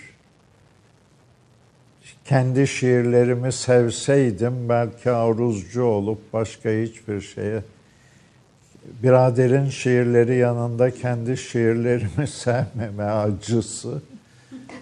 [2.25, 7.63] Kendi şiirlerimi sevseydim belki aruzcu olup başka hiçbir şeye
[9.03, 14.03] biraderin şiirleri yanında kendi şiirlerimi sevmeme acısı.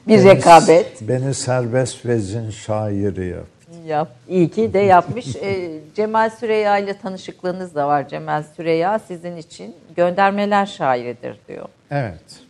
[0.09, 1.09] Bir beni, rekabet.
[1.09, 3.47] Beni serbest vezin şairi yap.
[3.87, 4.09] Yap.
[4.29, 5.37] İyi ki de yapmış.
[5.37, 8.09] e, Cemal Süreya ile tanışıklığınız da var.
[8.09, 11.69] Cemal Süreya sizin için göndermeler şairidir diyor.
[11.91, 12.41] Evet.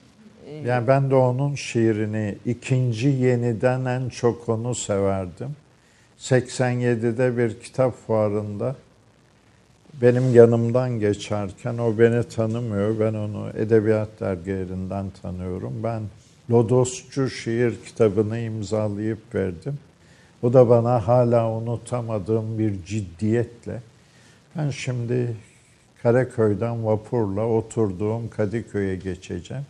[0.65, 5.57] Yani ben de onun şiirini ikinci yeniden en çok onu severdim.
[6.21, 8.77] 87'de bir kitap fuarında
[10.03, 13.01] benim yanımdan geçerken o beni tanımıyor.
[13.01, 15.73] Ben onu edebiyat dergilerinden tanıyorum.
[15.85, 16.03] Ben
[16.51, 19.79] Lodosçu şiir kitabını imzalayıp verdim.
[20.43, 23.83] O da bana hala unutamadığım bir ciddiyetle
[24.57, 25.37] ben şimdi
[26.03, 29.67] Karaköy'den vapurla oturduğum Kadıköy'e geçeceğim.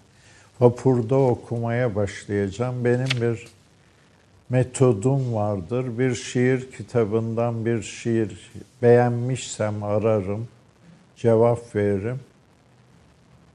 [0.61, 2.85] Vapurda okumaya başlayacağım.
[2.85, 3.47] Benim bir
[4.49, 5.99] metodum vardır.
[5.99, 10.49] Bir şiir kitabından bir şiir beğenmişsem ararım,
[11.17, 12.21] cevap veririm.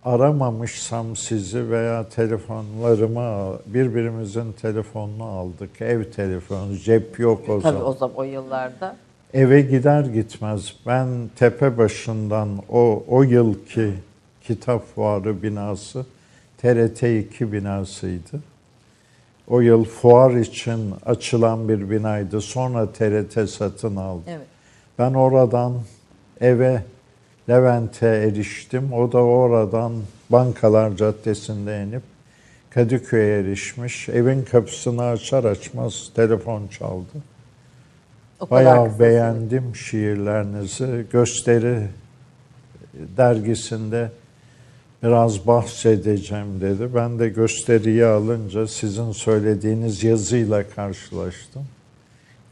[0.06, 5.82] Aramamışsam sizi veya telefonlarımı birbirimizin telefonunu aldık.
[5.82, 7.76] Ev telefonu, cep yok o zaman.
[7.76, 8.96] Tabii o zaman o yıllarda.
[9.34, 13.94] Eve gider gitmez ben tepe başından o o yılki
[14.44, 16.06] kitap fuarı binası
[16.58, 18.40] TRT 2 binasıydı.
[19.48, 22.42] O yıl fuar için açılan bir binaydı.
[22.42, 24.22] Sonra TRT satın aldı.
[24.28, 24.48] Evet.
[25.00, 25.74] Ben oradan
[26.42, 26.84] eve
[27.50, 28.94] Levent'e eriştim.
[28.94, 29.94] O da oradan
[30.30, 32.04] Bankalar Caddesi'nde inip
[32.70, 34.10] Kadıköy'e erişmiş.
[34.10, 37.24] Evin kapısını açar açmaz telefon çaldı.
[38.40, 41.06] O Bayağı beğendim şiirlerinizi.
[41.12, 41.88] Gösteri
[43.18, 44.12] dergisinde
[45.04, 46.96] biraz bahsedeceğim dedi.
[46.96, 51.66] Ben de gösteriyi alınca sizin söylediğiniz yazıyla karşılaştım.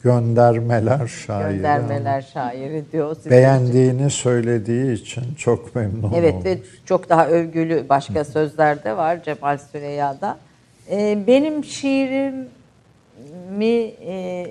[0.04, 1.56] Göndermeler şairi.
[1.56, 3.16] Göndermeler şairi diyor.
[3.16, 4.08] Sizin Beğendiğini için.
[4.08, 6.36] söylediği için çok memnun evet.
[6.46, 10.38] Evet ve çok daha övgülü başka sözler de var Cemal Süreyya'da.
[10.92, 12.46] Ee, benim şiirimi
[14.02, 14.46] e,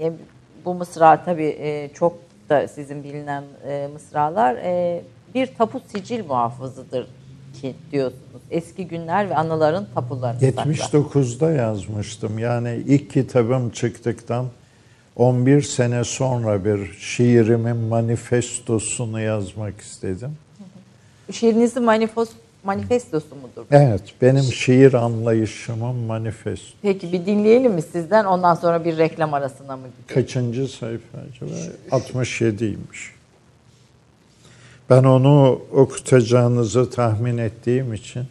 [0.00, 0.12] e,
[0.64, 2.18] bu mısra tabii e, çok
[2.48, 4.54] da sizin bilinen e, mısralar.
[4.54, 5.02] E,
[5.34, 7.06] bir tapu sicil muhafızıdır
[7.60, 8.29] ki diyorsunuz.
[8.50, 12.38] Eski günler ve anıların tapularını 79'da yazmıştım.
[12.38, 14.46] Yani ilk kitabım çıktıktan
[15.16, 20.30] 11 sene sonra bir şiirimin manifestosunu yazmak istedim.
[21.32, 22.28] Şiirinizin manifos,
[22.64, 23.66] manifestosu mudur?
[23.70, 26.78] Evet, benim şiir anlayışımın manifesto.
[26.82, 28.24] Peki bir dinleyelim mi sizden?
[28.24, 30.22] Ondan sonra bir reklam arasına mı gidelim?
[30.22, 31.50] Kaçıncı sayfa acaba?
[31.90, 33.10] 67'ymiş.
[34.90, 38.24] Ben onu okutacağınızı tahmin ettiğim için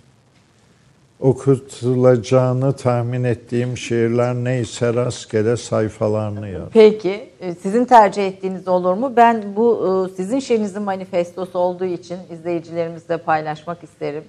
[1.19, 6.69] okutulacağını tahmin ettiğim şiirler neyse rastgele sayfalarını yazdım.
[6.73, 9.13] Peki, e, sizin tercih ettiğiniz olur mu?
[9.15, 14.23] Ben bu e, sizin şiirinizin manifestosu olduğu için izleyicilerimizle paylaşmak isterim.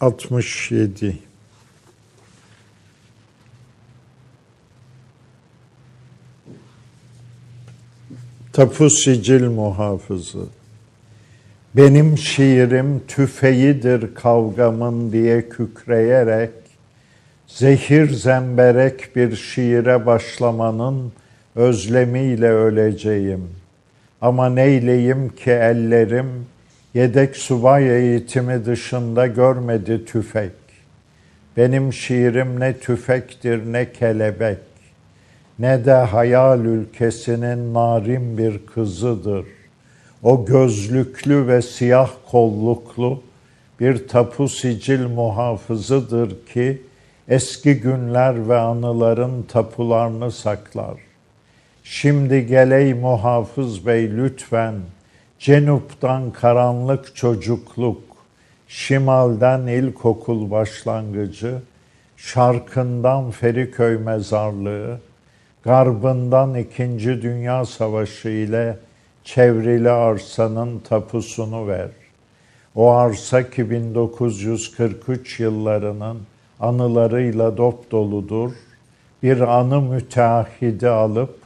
[0.00, 1.18] 67
[8.52, 10.46] Tapu sicil muhafızı
[11.76, 16.50] benim şiirim tüfeğidir kavgamın diye kükreyerek,
[17.46, 21.12] zehir zemberek bir şiire başlamanın
[21.56, 23.48] özlemiyle öleceğim.
[24.20, 26.46] Ama neyleyim ki ellerim
[26.94, 30.52] yedek subay eğitimi dışında görmedi tüfek.
[31.56, 34.58] Benim şiirim ne tüfektir ne kelebek,
[35.58, 39.55] ne de hayal ülkesinin narin bir kızıdır.
[40.26, 43.22] O gözlüklü ve siyah kolluklu
[43.80, 46.82] bir tapu sicil muhafızıdır ki
[47.28, 50.94] eski günler ve anıların tapularını saklar.
[51.84, 54.74] Şimdi geley muhafız bey lütfen,
[55.38, 58.02] Cenup'tan karanlık çocukluk,
[58.68, 61.54] Şimal'den ilkokul başlangıcı,
[62.16, 65.00] Şarkından Feriköy mezarlığı,
[65.62, 68.76] Garbından İkinci Dünya Savaşı ile
[69.26, 71.88] çevrili arsanın tapusunu ver.
[72.74, 76.18] O arsa ki 1943 yıllarının
[76.60, 78.52] anılarıyla dop doludur.
[79.22, 81.38] Bir anı müteahhidi alıp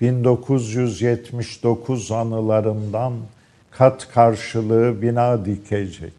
[0.00, 3.12] 1979 anılarından
[3.70, 6.12] kat karşılığı bina dikecek.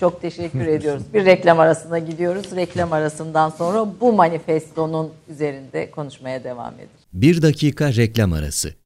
[0.00, 1.02] Çok teşekkür ediyoruz.
[1.14, 2.56] Bir reklam arasına gidiyoruz.
[2.56, 7.00] Reklam arasından sonra bu manifestonun üzerinde konuşmaya devam edeceğiz.
[7.12, 8.85] Bir dakika reklam arası.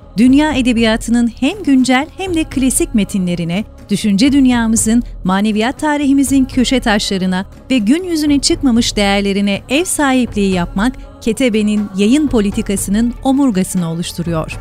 [0.17, 7.77] dünya edebiyatının hem güncel hem de klasik metinlerine, düşünce dünyamızın, maneviyat tarihimizin köşe taşlarına ve
[7.77, 14.57] gün yüzüne çıkmamış değerlerine ev sahipliği yapmak, Ketebe'nin yayın politikasının omurgasını oluşturuyor.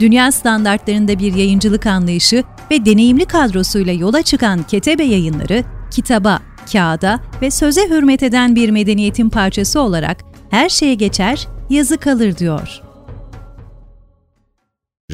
[0.00, 6.38] Dünya standartlarında bir yayıncılık anlayışı ve deneyimli kadrosuyla yola çıkan Ketebe yayınları, kitaba,
[6.72, 10.16] kağıda ve söze hürmet eden bir medeniyetin parçası olarak
[10.50, 12.81] her şeye geçer, yazı kalır diyor.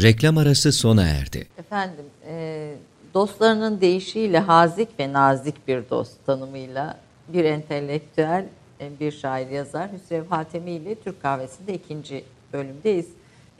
[0.03, 1.47] Reklam arası sona erdi.
[1.59, 2.75] Efendim, e,
[3.15, 8.47] dostlarının deyişiyle hazik ve nazik bir dost tanımıyla bir entelektüel,
[8.81, 13.07] e, bir şair yazar Hüsrev Hatemi ile Türk Kahvesi'nde ikinci bölümdeyiz.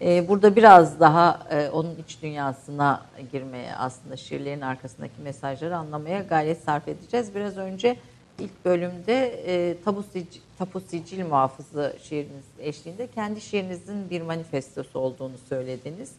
[0.01, 6.61] E, burada biraz daha e, onun iç dünyasına girmeye aslında şiirlerin arkasındaki mesajları anlamaya gayret
[6.65, 7.35] sarf edeceğiz.
[7.35, 7.97] Biraz önce
[8.39, 16.13] ilk bölümde Tapu, Sicil, Tapu Sicil Muhafızı şiiriniz eşliğinde kendi şiirinizin bir manifestosu olduğunu söylediniz.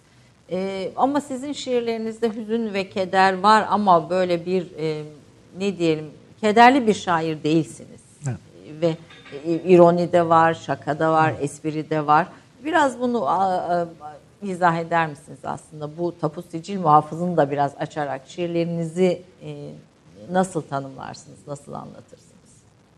[0.52, 5.04] E, ama sizin şiirlerinizde hüzün ve keder var ama böyle bir e,
[5.60, 6.06] ne diyelim
[6.42, 8.02] kederli bir şair değilsiniz.
[8.28, 8.40] Evet.
[8.82, 8.98] Ve
[9.46, 11.44] e, ironi de var, şaka da var, evet.
[11.44, 12.28] espri de var.
[12.66, 13.88] Biraz bunu a, a,
[14.42, 15.98] izah eder misiniz aslında?
[15.98, 19.70] Bu tapu sicil muhafızını da biraz açarak şiirlerinizi e,
[20.32, 22.30] nasıl tanımlarsınız, nasıl anlatırsınız?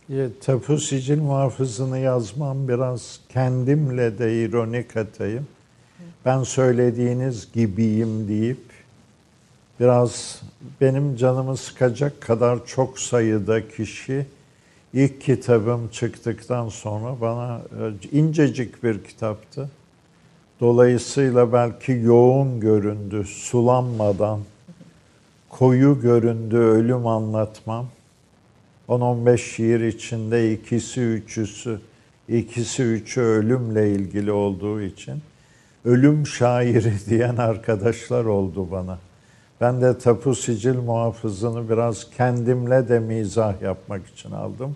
[0.10, 5.48] Ya, tapu sicil muhafızını yazmam biraz kendimle de ironik atayım
[6.26, 8.62] ben söylediğiniz gibiyim deyip
[9.80, 10.42] biraz
[10.82, 14.26] benim canımı sıkacak kadar çok sayıda kişi
[14.94, 17.62] ilk kitabım çıktıktan sonra bana
[18.12, 19.70] e, incecik bir kitaptı.
[20.60, 24.40] Dolayısıyla belki yoğun göründü, sulanmadan,
[25.50, 27.88] koyu göründü ölüm anlatmam.
[28.90, 31.80] 10-15 şiir içinde ikisi üçüsü,
[32.30, 35.22] ikisi üçü ölümle ilgili olduğu için
[35.86, 38.98] ölüm şairi diyen arkadaşlar oldu bana.
[39.62, 44.76] Ben de tapu sicil muhafızını biraz kendimle de mizah yapmak için aldım.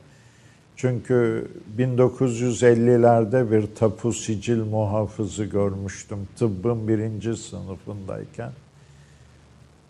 [0.76, 1.48] Çünkü
[1.78, 8.52] 1950'lerde bir tapu sicil muhafızı görmüştüm tıbbın birinci sınıfındayken.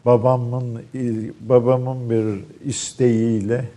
[0.05, 0.81] Babamın
[1.39, 3.69] babamın bir isteğiyle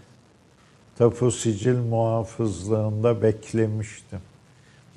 [0.99, 4.21] tapu sicil muhafızlığında beklemiştim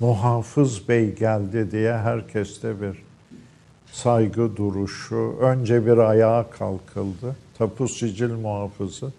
[0.02, 3.02] muhafız bey geldi diye herkeste bir
[3.92, 5.36] saygı duruşu.
[5.40, 7.36] Önce bir ayağa kalkıldı.
[7.58, 9.12] Tapu sicil muhafızı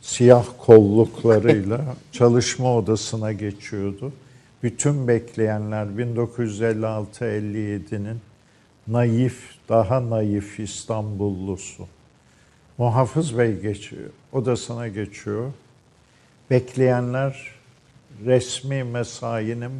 [0.00, 4.12] siyah kolluklarıyla çalışma odasına geçiyordu.
[4.62, 8.20] Bütün bekleyenler 1956-57'nin
[8.88, 11.86] naif, daha naif İstanbullusu.
[12.78, 15.52] Muhafız Bey geçiyor, odasına geçiyor.
[16.50, 17.57] Bekleyenler
[18.26, 19.72] resmi mesainin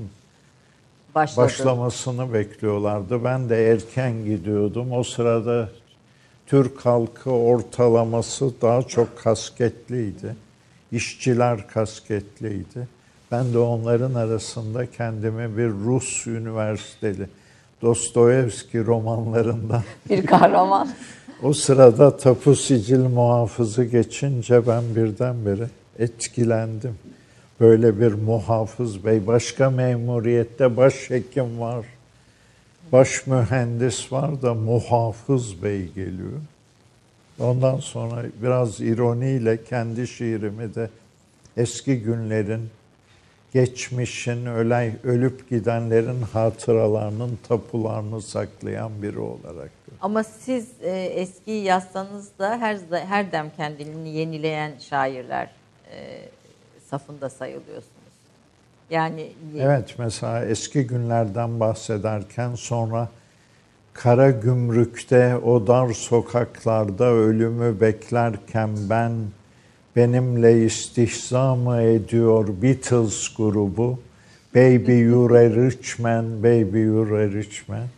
[1.14, 1.46] Başladı.
[1.46, 3.24] başlamasını bekliyorlardı.
[3.24, 4.92] Ben de erken gidiyordum.
[4.92, 5.68] O sırada
[6.46, 10.36] Türk halkı ortalaması daha çok kasketliydi.
[10.92, 12.88] İşçiler kasketliydi.
[13.32, 17.26] Ben de onların arasında kendimi bir Rus üniversiteli
[17.82, 20.88] Dostoyevski romanlarından bir kahraman.
[21.42, 25.68] o sırada tapu sicil muhafızı geçince ben birdenbire
[25.98, 26.94] etkilendim
[27.60, 31.86] böyle bir muhafız bey, başka memuriyette başhekim var.
[32.92, 36.40] Baş mühendis var da muhafız bey geliyor.
[37.40, 40.90] Ondan sonra biraz ironiyle kendi şiirimi de
[41.56, 42.70] eski günlerin,
[43.52, 49.70] geçmişin, ölen, ölüp gidenlerin hatıralarının tapularını saklayan biri olarak.
[50.00, 55.50] Ama siz e, eski yazsanız da her her dem kendini yenileyen şairler
[55.92, 56.28] e,
[56.90, 57.92] safında sayılıyorsunuz.
[58.90, 63.08] Yani Evet mesela eski günlerden bahsederken sonra
[63.92, 69.12] kara gümrükte o dar sokaklarda ölümü beklerken ben
[69.96, 73.98] benimle istihza mı ediyor Beatles grubu
[74.54, 77.88] Baby You're a Rich Man, Baby You're a Rich Man.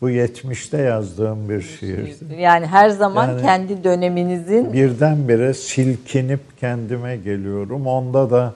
[0.00, 2.34] Bu 70'te yazdığım bir şiirdi.
[2.38, 4.72] Yani her zaman yani kendi döneminizin...
[4.72, 7.86] Birdenbire silkinip kendime geliyorum.
[7.86, 8.54] Onda da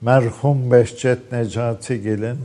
[0.00, 2.38] merhum Behçet Necati Gelin,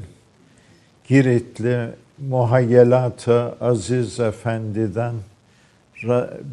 [1.08, 1.90] Giritli
[2.20, 5.14] muhayyelatı Aziz Efendi'den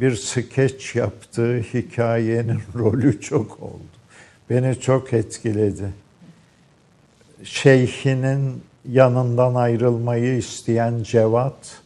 [0.01, 3.83] bir skeç yaptığı hikayenin rolü çok oldu.
[4.51, 5.93] Beni çok etkiledi.
[7.45, 11.81] Şeyhinin yanından ayrılmayı isteyen Cevat,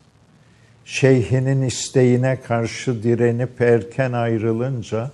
[0.84, 5.10] şeyhinin isteğine karşı direnip erken ayrılınca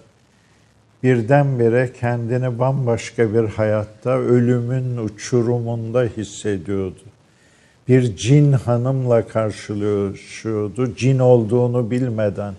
[1.03, 7.03] birdenbire kendini bambaşka bir hayatta ölümün uçurumunda hissediyordu.
[7.89, 10.97] Bir cin hanımla karşılaşıyordu.
[10.97, 12.55] Cin olduğunu bilmeden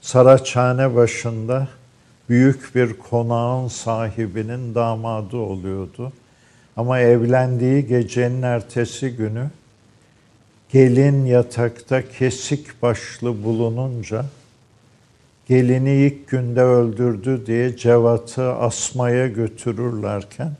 [0.00, 1.68] Saraçhane başında
[2.28, 6.12] büyük bir konağın sahibinin damadı oluyordu.
[6.78, 9.46] Ama evlendiği gecenin ertesi günü
[10.72, 14.24] gelin yatakta kesik başlı bulununca
[15.48, 20.52] gelini ilk günde öldürdü diye Cevat'ı asmaya götürürlerken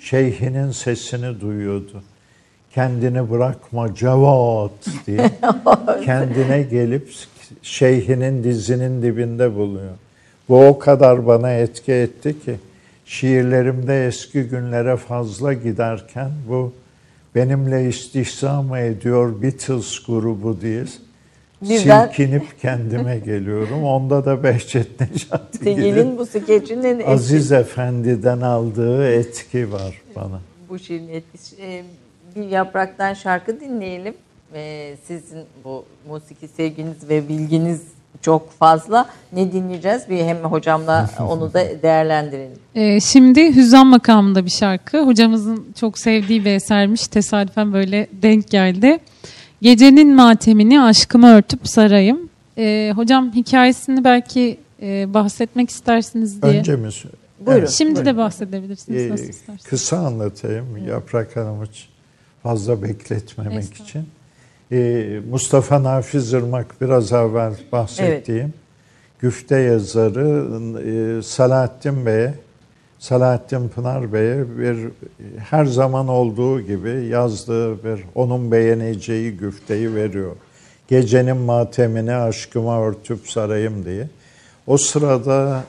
[0.00, 2.02] şeyhinin sesini duyuyordu.
[2.74, 5.30] Kendini bırakma Cevat diye
[6.04, 7.12] kendine gelip
[7.62, 9.92] şeyhinin dizinin dibinde buluyor.
[10.48, 12.56] Bu o kadar bana etki etti ki
[13.08, 16.72] şiirlerimde eski günlere fazla giderken bu
[17.34, 20.84] benimle istihza mı ediyor Beatles grubu diye
[21.62, 22.06] Birden...
[22.06, 23.84] silkinip kendime geliyorum.
[23.84, 27.60] Onda da Behçet Necati Tegil'in bu skeçinin Aziz etki...
[27.60, 30.40] Efendi'den aldığı etki var bana.
[30.68, 31.56] Bu şiirin etkisi.
[31.60, 31.84] Ee,
[32.36, 34.14] bir yapraktan şarkı dinleyelim.
[34.54, 37.82] Ee, sizin bu musiki sevginiz ve bilginiz
[38.22, 39.06] çok fazla.
[39.32, 40.02] Ne dinleyeceğiz?
[40.10, 42.58] Bir hem hocamla onu da değerlendirelim.
[42.74, 45.06] Ee, şimdi Hüzzam makamında bir şarkı.
[45.06, 47.08] Hocamızın çok sevdiği bir esermiş.
[47.08, 48.98] Tesadüfen böyle denk geldi.
[49.62, 52.28] Gecenin matemini aşkımı örtüp sarayım.
[52.58, 56.58] Ee, hocam hikayesini belki e, bahsetmek istersiniz diye.
[56.58, 56.88] Önce mi?
[57.40, 57.60] Buyurun.
[57.60, 58.06] Evet, Şimdi buyurun.
[58.06, 59.62] de bahsedebilirsiniz ee, nasıl isterseniz.
[59.62, 60.88] Kısa anlatayım evet.
[60.88, 61.86] Yaprak Hanım için
[62.42, 64.06] fazla bekletmemek için.
[64.72, 68.54] Ee, Mustafa Nafiz Irmak biraz evvel bahsettiğim evet.
[69.18, 70.46] güfte yazarı
[71.18, 72.34] e, Salahattin Bey'e
[72.98, 74.78] Salahattin Pınar Bey'e bir
[75.38, 80.36] her zaman olduğu gibi yazdığı bir onun beğeneceği güfteyi veriyor.
[80.88, 84.08] Gecenin matemini aşkıma örtüp sarayım diye.
[84.66, 85.64] O sırada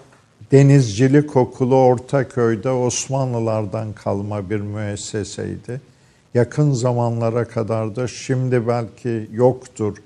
[0.51, 5.81] denizcilik okulu Ortaköy'de Osmanlılardan kalma bir müesseseydi.
[6.33, 9.97] Yakın zamanlara kadar da şimdi belki yoktur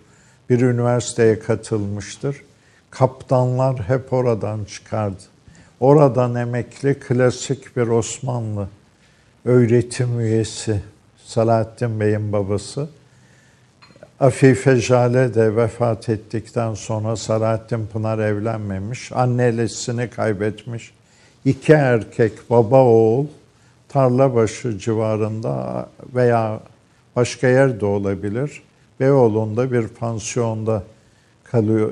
[0.49, 2.43] bir üniversiteye katılmıştır.
[2.89, 5.21] Kaptanlar hep oradan çıkardı.
[5.79, 8.67] Oradan emekli klasik bir Osmanlı
[9.45, 10.81] öğretim üyesi
[11.25, 12.89] Salahattin Bey'in babası.
[14.19, 19.11] Afife Jale de vefat ettikten sonra Salahattin Pınar evlenmemiş.
[19.11, 20.93] Annesini kaybetmiş.
[21.45, 23.25] İki erkek baba oğul
[23.93, 26.59] Tarlabaşı civarında veya
[27.15, 28.63] başka yerde olabilir.
[28.99, 30.83] Beyoğlu'nda bir pansiyonda
[31.43, 31.91] kalıyor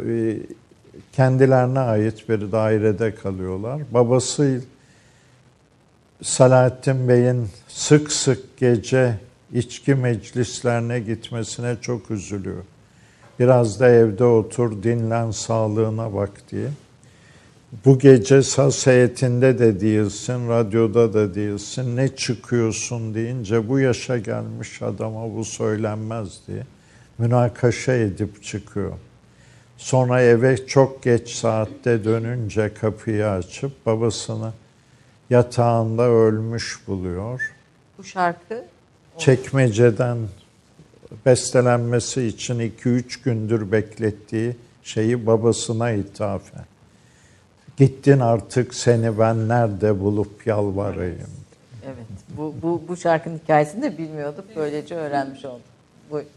[1.13, 3.81] kendilerine ait bir dairede kalıyorlar.
[3.91, 4.61] Babası
[6.21, 9.17] Salahattin Bey'in sık sık gece
[9.53, 12.63] içki meclislerine gitmesine çok üzülüyor.
[13.39, 16.67] Biraz da evde otur, dinlen, sağlığına bak diye.
[17.85, 24.81] Bu gece saz heyetinde de değilsin, radyoda da değilsin, ne çıkıyorsun deyince bu yaşa gelmiş
[24.81, 26.63] adama bu söylenmez diye
[27.17, 28.91] münakaşa edip çıkıyor.
[29.77, 34.53] Sonra eve çok geç saatte dönünce kapıyı açıp babasını
[35.29, 37.51] yatağında ölmüş buluyor.
[37.97, 38.65] Bu şarkı
[39.17, 40.17] çekmeceden
[41.25, 46.70] bestelenmesi için 2-3 gündür beklettiği şeyi babasına ithafen.
[47.77, 51.29] Gittin artık seni ben nerede bulup yalvarayım.
[51.85, 52.05] Evet.
[52.37, 54.45] Bu, bu, bu şarkının hikayesini de bilmiyorduk.
[54.55, 55.61] Böylece öğrenmiş olduk.
[56.11, 56.29] Buyurun.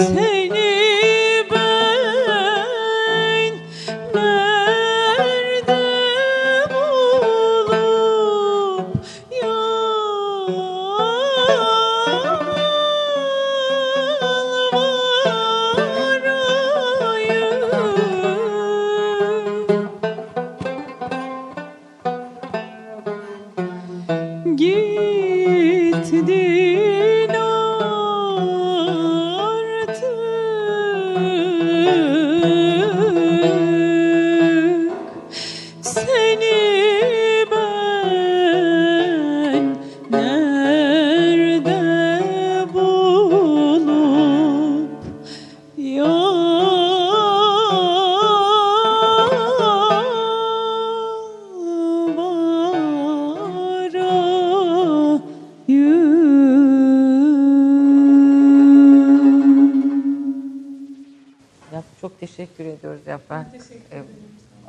[0.00, 0.29] Bu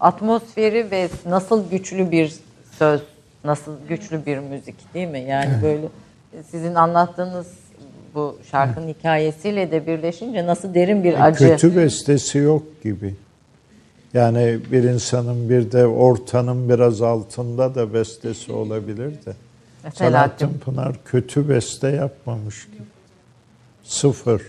[0.02, 2.36] atmosferi ve nasıl güçlü bir
[2.80, 3.02] söz,
[3.44, 5.20] nasıl güçlü bir müzik değil mi?
[5.20, 5.88] Yani böyle
[6.52, 7.48] sizin anlattığınız
[8.16, 11.38] bu şarkının hikayesiyle de birleşince nasıl derin bir acı.
[11.38, 13.16] Kötü bestesi yok gibi.
[14.14, 19.34] Yani bir insanın bir de ortanın biraz altında da bestesi olabilir de.
[19.94, 22.84] Selahattin Pınar kötü beste yapmamış gibi.
[23.84, 24.42] Sıfır.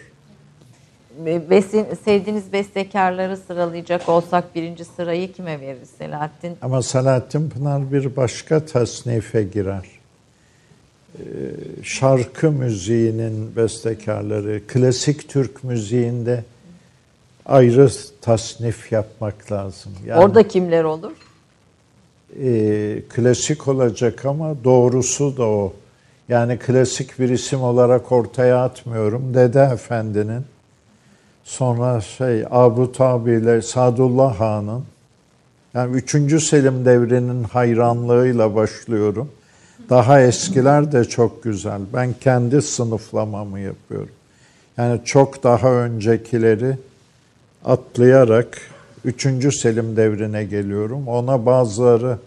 [1.51, 6.57] Besin, sevdiğiniz bestekarları sıralayacak olsak birinci sırayı kime veririz Selahattin?
[6.63, 9.85] Ama Selahattin Pınar bir başka tasnife girer.
[11.19, 11.23] Ee,
[11.83, 16.45] şarkı müziğinin bestekarları, klasik Türk müziğinde
[17.47, 17.89] ayrı
[18.21, 19.93] tasnif yapmak lazım.
[20.07, 21.13] Yani, Orada kimler olur?
[22.43, 25.73] e, klasik olacak ama doğrusu da o.
[26.29, 29.35] Yani klasik bir isim olarak ortaya atmıyorum.
[29.35, 30.45] Dede Efendi'nin
[31.45, 34.85] sonra şey Abu Tabi ile Sadullah Han'ın
[35.75, 36.45] yani 3.
[36.45, 39.31] Selim devrinin hayranlığıyla başlıyorum.
[39.91, 41.81] Daha eskiler de çok güzel.
[41.95, 44.15] Ben kendi sınıflamamı yapıyorum.
[44.77, 46.77] Yani çok daha öncekileri
[47.65, 48.59] atlayarak
[49.05, 49.27] 3.
[49.61, 51.09] Selim devrine geliyorum.
[51.09, 52.19] Ona bazıları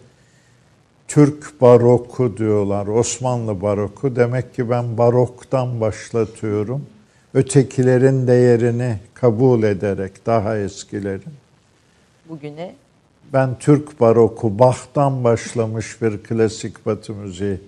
[1.08, 4.16] Türk baroku diyorlar, Osmanlı baroku.
[4.16, 6.86] Demek ki ben baroktan başlatıyorum.
[7.36, 11.34] Ötekilerin değerini kabul ederek daha eskilerin.
[12.28, 12.74] Bugüne
[13.32, 17.60] Ben Türk baroku, Bach'tan başlamış bir klasik batı müziği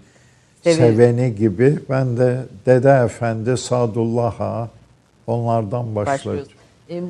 [0.62, 0.96] Severim.
[0.96, 4.68] seveni gibi ben de Dede Efendi, Sadullah Ağa
[5.26, 6.46] onlardan başladım.
[6.90, 7.02] E,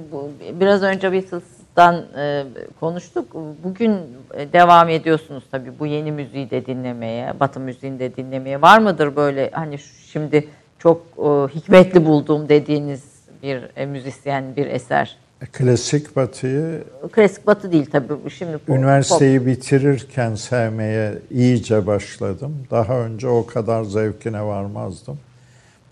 [0.61, 2.45] Biraz önce Beatles'tan e,
[2.81, 3.27] konuştuk.
[3.65, 3.93] Bugün
[4.35, 8.63] e, devam ediyorsunuz tabii bu yeni müziği de dinlemeye, Batı müziğini de dinlemeye.
[8.63, 9.79] Var mıdır böyle hani
[10.13, 10.49] şimdi
[10.79, 13.03] çok e, hikmetli bulduğum dediğiniz
[13.43, 15.17] bir e, müzisyen, bir eser?
[15.53, 18.31] Klasik batıyı Klasik Batı değil tabii.
[18.31, 22.57] Şimdi pop- Üniversiteyi bitirirken sevmeye iyice başladım.
[22.71, 25.19] Daha önce o kadar zevkine varmazdım.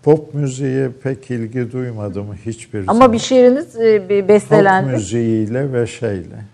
[0.03, 3.13] Pop müziğe pek ilgi duymadım hiçbir Ama zaman.
[3.13, 4.91] bir şiiriniz e, bir Pop bestelendi.
[4.91, 6.45] müziğiyle ve şeyle.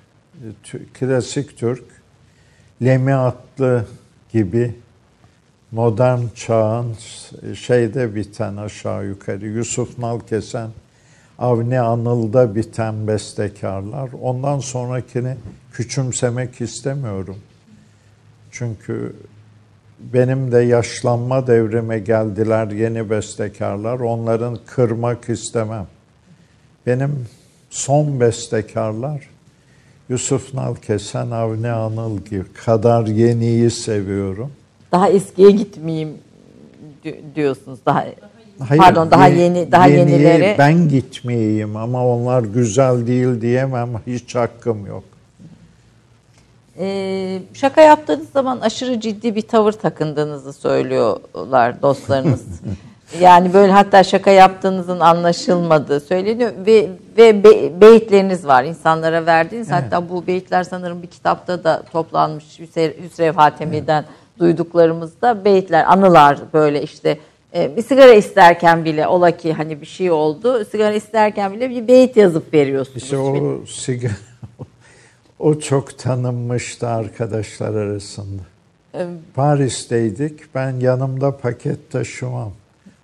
[0.65, 1.84] Tü- Klasik Türk,
[2.84, 3.86] Lemi Atlı
[4.34, 4.75] gibi
[5.74, 6.95] modern çağın
[7.53, 10.69] şeyde biten aşağı yukarı Yusuf Nalkesen,
[11.39, 14.09] Avni Anıl'da biten bestekarlar.
[14.21, 15.36] Ondan sonrakini
[15.71, 17.38] küçümsemek istemiyorum.
[18.51, 19.15] Çünkü
[19.99, 23.99] benim de yaşlanma devrime geldiler yeni bestekarlar.
[23.99, 25.88] Onların kırmak istemem.
[26.86, 27.26] Benim
[27.69, 29.30] son bestekarlar
[30.09, 34.51] Yusuf Nalkesen, Avni Anıl gibi kadar yeniyi seviyorum.
[34.94, 36.18] Daha eskiye gitmeyeyim
[37.04, 37.80] di- diyorsunuz.
[37.86, 38.06] Daha
[38.68, 43.89] Hayır, Pardon, daha ye- yeni- daha yenileri- ben gitmeyeyim ama onlar güzel değil diyemem.
[44.08, 45.04] Hiç hakkım yok.
[46.80, 52.44] Ee, şaka yaptığınız zaman aşırı ciddi bir tavır takındığınızı söylüyorlar dostlarınız.
[53.22, 59.72] yani böyle hatta şaka yaptığınızın anlaşılmadığı söyleniyor ve ve be- beyitleriniz var insanlara verdiğiniz.
[59.72, 62.60] Hatta bu beyitler sanırım bir kitapta da toplanmış
[63.04, 64.06] Hüsrev Hatemi'den
[64.39, 67.17] duyduklarımızda beyitler, anılar böyle işte
[67.55, 70.65] e, bir sigara isterken bile ola ki hani bir şey oldu.
[70.65, 73.03] Sigara isterken bile bir beyit yazıp veriyorsunuz.
[73.03, 74.13] İşte o sigara
[75.39, 78.41] o çok tanınmıştı arkadaşlar arasında.
[79.36, 80.55] Paris'teydik.
[80.55, 82.51] Ben yanımda paket taşımam.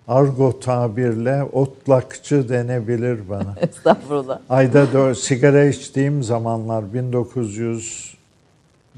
[0.07, 3.55] Argo tabirle otlakçı denebilir bana.
[3.61, 4.39] Estağfurullah.
[4.49, 6.93] Ayda dört sigara içtiğim zamanlar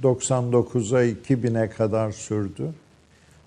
[0.03, 2.63] 1999'a 2000'e kadar sürdü.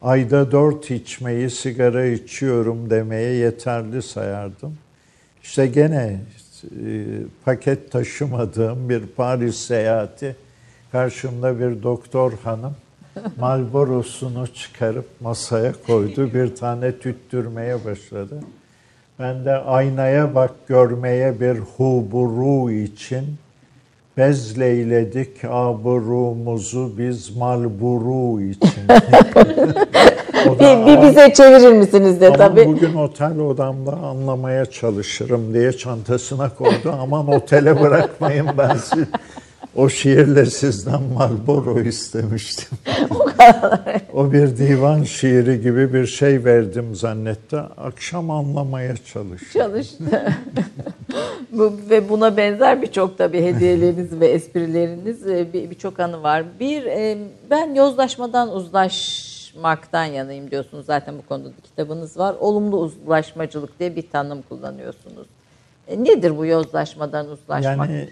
[0.03, 4.77] Ayda dört içmeyi sigara içiyorum demeye yeterli sayardım.
[5.43, 6.21] İşte gene
[6.65, 7.07] e,
[7.45, 10.37] paket taşımadığım bir Paris seyahati
[10.93, 12.77] karşımda bir doktor hanım
[13.39, 16.35] Marlboro'sunu çıkarıp masaya koydu.
[16.35, 18.41] Bir tane tüttürmeye başladı.
[19.19, 23.25] Ben de aynaya bak görmeye bir huburu için
[24.17, 28.83] bezleyledik aburumuzu biz malburu için.
[30.45, 32.67] Bir, bir bize çevirir misiniz de tabii.
[32.67, 36.95] bugün otel odamda anlamaya çalışırım diye çantasına koydu.
[37.01, 39.05] Aman otele bırakmayın ben siz.
[39.77, 42.79] O şiirle sizden Marlboro istemiştim.
[44.15, 47.57] o bir divan şiiri gibi bir şey verdim zannetti.
[47.57, 49.47] Akşam anlamaya çalıştı.
[49.53, 50.05] Çalıştı.
[51.53, 56.45] Bu, ve buna benzer birçok tabii hediyeleriniz ve esprileriniz e, bir- birçok anı var.
[56.61, 57.19] Bir e,
[57.51, 60.87] ben yozlaşmadan uzlaşmaktan yanayım diyorsunuz.
[60.87, 62.35] Zaten bu konuda bir kitabınız var.
[62.41, 65.27] Olumlu uzlaşmacılık diye bir tanım kullanıyorsunuz.
[65.89, 67.91] E, nedir bu yozlaşmadan uzlaşmak?
[67.91, 68.09] Yani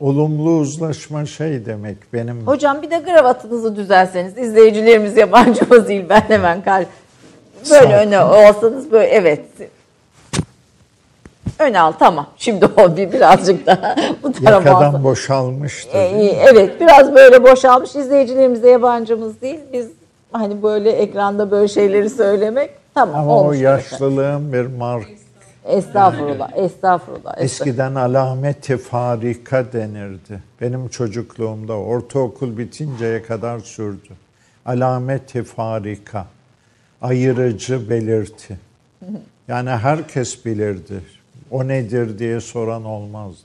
[0.00, 6.62] olumlu uzlaşma şey demek benim Hocam bir de kravatınızı düzelseniz izleyicilerimiz yabancımız değil ben hemen
[6.62, 6.84] kal.
[7.70, 9.44] Böyle öne olsanız böyle evet.
[11.58, 12.26] Öne al tamam.
[12.36, 15.98] Şimdi o bir birazcık daha bu tarafa yakadan boşalmıştı.
[15.98, 19.60] Ee, evet biraz böyle boşalmış izleyicilerimiz de yabancımız değil.
[19.72, 19.88] Biz
[20.32, 25.19] hani böyle ekranda böyle şeyleri söylemek tamam Ama o yaşlılığın bir mark.
[25.64, 27.34] Estağfurullah, estağfurullah.
[27.38, 30.42] Eskiden alameti farika denirdi.
[30.60, 34.12] Benim çocukluğumda ortaokul bitinceye kadar sürdü.
[34.66, 36.26] Alameti farika.
[37.02, 38.58] Ayırıcı belirti.
[39.48, 41.02] Yani herkes bilirdi.
[41.50, 43.44] O nedir diye soran olmazdı.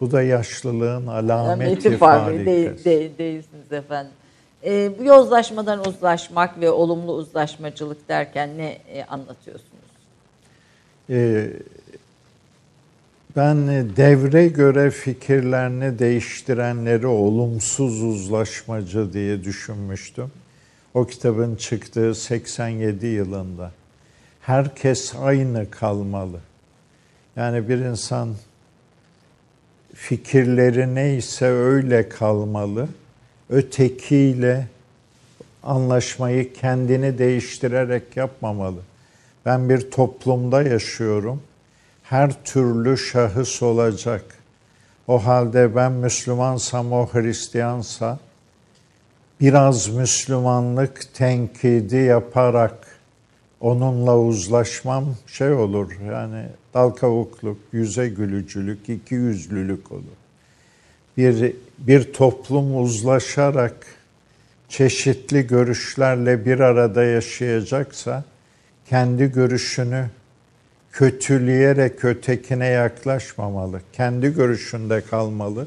[0.00, 2.84] Bu da yaşlılığın alameti değil, farikası.
[2.84, 4.12] değil, değilsiniz efendim.
[4.64, 9.71] Ee, bu yozlaşmadan uzlaşmak ve olumlu uzlaşmacılık derken ne e, anlatıyorsunuz?
[11.10, 11.50] Ee,
[13.36, 20.30] ben devre göre fikirlerini değiştirenleri olumsuz uzlaşmacı diye düşünmüştüm.
[20.94, 23.72] O kitabın çıktığı 87 yılında.
[24.40, 26.40] Herkes aynı kalmalı.
[27.36, 28.34] Yani bir insan
[29.94, 32.88] fikirleri neyse öyle kalmalı.
[33.50, 34.66] Ötekiyle
[35.62, 38.80] anlaşmayı kendini değiştirerek yapmamalı.
[39.46, 41.42] Ben bir toplumda yaşıyorum.
[42.02, 44.24] Her türlü şahıs olacak.
[45.08, 48.18] O halde ben Müslümansam o Hristiyansa
[49.40, 52.86] biraz Müslümanlık tenkidi yaparak
[53.60, 55.92] onunla uzlaşmam şey olur.
[56.10, 60.02] Yani dal kavukluk, yüze gülücülük, iki yüzlülük olur.
[61.16, 63.86] Bir, bir toplum uzlaşarak
[64.68, 68.24] çeşitli görüşlerle bir arada yaşayacaksa
[68.92, 70.06] kendi görüşünü
[70.92, 73.80] kötüleyerek ötekine yaklaşmamalı.
[73.92, 75.66] Kendi görüşünde kalmalı.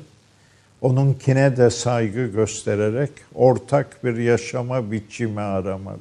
[0.82, 6.00] Onunkine de saygı göstererek ortak bir yaşama biçimi aramalı.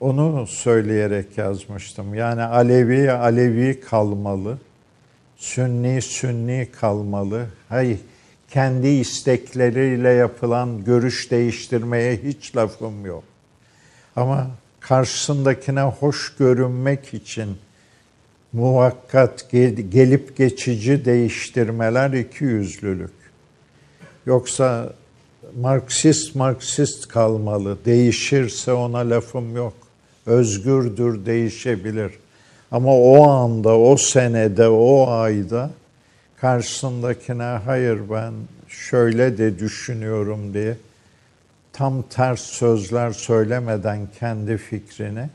[0.00, 2.14] Onu söyleyerek yazmıştım.
[2.14, 4.58] Yani Alevi Alevi kalmalı.
[5.36, 7.46] Sünni Sünni kalmalı.
[7.68, 7.98] Hayır,
[8.50, 13.24] kendi istekleriyle yapılan görüş değiştirmeye hiç lafım yok.
[14.16, 14.50] Ama
[14.82, 17.56] karşısındakine hoş görünmek için
[18.52, 19.50] muvakkat
[19.90, 23.12] gelip geçici değiştirmeler iki yüzlülük.
[24.26, 24.92] Yoksa
[25.60, 27.78] Marksist Marksist kalmalı.
[27.84, 29.74] Değişirse ona lafım yok.
[30.26, 32.12] Özgürdür, değişebilir.
[32.70, 35.70] Ama o anda, o senede, o ayda
[36.40, 38.32] karşısındakine hayır ben
[38.68, 40.76] şöyle de düşünüyorum diye
[41.72, 45.28] tam ters sözler söylemeden kendi fikrini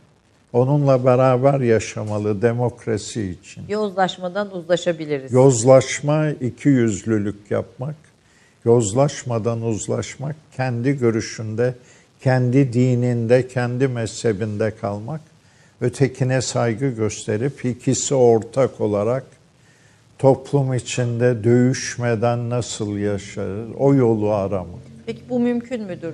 [0.54, 3.64] onunla beraber yaşamalı demokrasi için.
[3.70, 5.34] Yozlaşmadan uzlaşabiliriz.
[5.34, 7.96] Yozlaşma iki yüzlülük yapmak,
[8.66, 11.74] yozlaşmadan uzlaşmak, kendi görüşünde,
[12.22, 15.22] kendi dininde, kendi mezhebinde kalmak,
[15.82, 19.24] ötekine saygı gösterip ikisi ortak olarak
[20.20, 24.97] toplum içinde dövüşmeden nasıl yaşarır o yolu aramak.
[25.08, 26.14] Peki bu mümkün müdür?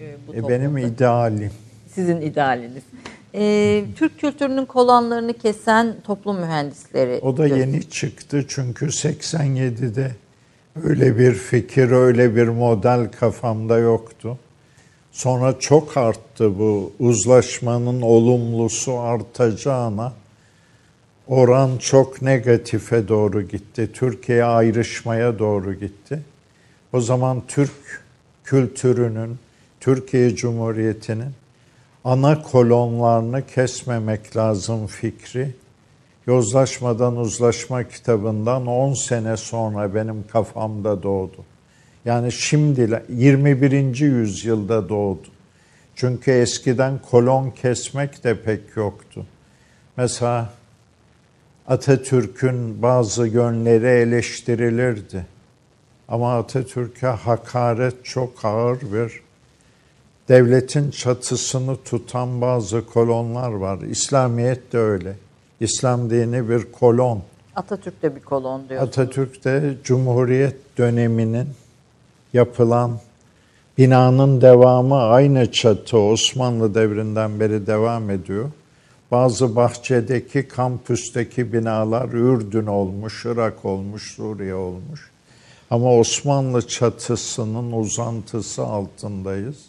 [0.00, 1.50] e, Bu E benim idealim.
[1.94, 2.82] Sizin idealiniz.
[3.34, 7.18] Ee, Türk kültürünün kolonlarını kesen toplum mühendisleri.
[7.22, 10.10] O da yeni çıktı çünkü 87'de
[10.84, 14.38] öyle bir fikir, öyle bir model kafamda yoktu.
[15.12, 20.12] Sonra çok arttı bu uzlaşmanın olumlusu artacağına
[21.28, 23.90] oran çok negatife doğru gitti.
[23.92, 26.22] Türkiye ayrışmaya doğru gitti.
[26.92, 28.04] O zaman Türk
[28.44, 29.38] kültürünün,
[29.80, 31.30] Türkiye Cumhuriyeti'nin
[32.04, 35.54] ana kolonlarını kesmemek lazım fikri.
[36.26, 41.44] Yozlaşmadan Uzlaşma kitabından 10 sene sonra benim kafamda doğdu.
[42.04, 44.00] Yani şimdi 21.
[44.00, 45.26] yüzyılda doğdu.
[45.94, 49.26] Çünkü eskiden kolon kesmek de pek yoktu.
[49.96, 50.52] Mesela
[51.68, 55.26] Atatürk'ün bazı yönleri eleştirilirdi.
[56.08, 59.20] Ama Atatürk'e hakaret çok ağır bir
[60.28, 63.78] devletin çatısını tutan bazı kolonlar var.
[63.78, 65.16] İslamiyet de öyle.
[65.60, 67.22] İslam dini bir kolon.
[67.56, 68.82] Atatürk de bir kolon diyor.
[68.82, 71.48] Atatürk de Cumhuriyet döneminin
[72.32, 72.98] yapılan
[73.78, 78.50] binanın devamı aynı çatı Osmanlı devrinden beri devam ediyor.
[79.10, 85.10] Bazı bahçedeki kampüsteki binalar Ürdün olmuş, Irak olmuş, Suriye olmuş.
[85.70, 89.64] Ama Osmanlı çatısının uzantısı altındayız.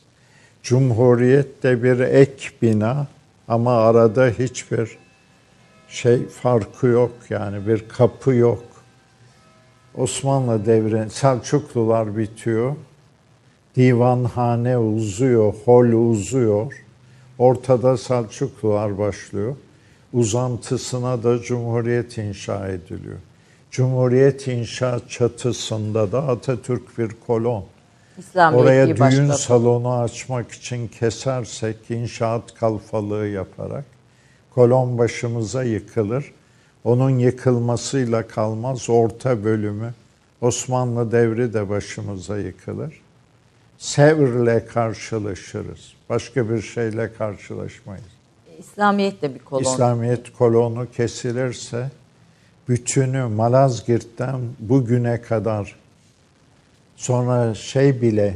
[0.64, 3.08] Cumhuriyet de bir ek bina
[3.48, 4.98] ama arada hiçbir
[5.88, 8.64] şey farkı yok yani bir kapı yok.
[9.96, 12.76] Osmanlı devri Selçuklular bitiyor.
[13.76, 16.86] Divanhane uzuyor, hol uzuyor.
[17.38, 19.56] Ortada Selçuklular başlıyor.
[20.14, 23.18] Uzantısına da Cumhuriyet inşa ediliyor.
[23.72, 27.66] Cumhuriyet inşaat çatısında da Atatürk bir kolon.
[28.18, 29.42] İslamiyet'i Oraya düğün başlattı.
[29.42, 33.86] salonu açmak için kesersek inşaat kalfalığı yaparak
[34.56, 36.32] kolon başımıza yıkılır.
[36.84, 39.94] Onun yıkılmasıyla kalmaz orta bölümü
[40.42, 43.02] Osmanlı devri de başımıza yıkılır.
[43.78, 45.94] Sevr'le karşılaşırız.
[46.10, 48.06] Başka bir şeyle karşılaşmayız.
[48.60, 49.62] İslamiyet de bir kolon.
[49.62, 51.92] İslamiyet kolonu kesilirse
[52.70, 55.76] bütünü Malazgirt'ten bugüne kadar
[56.96, 58.34] sonra şey bile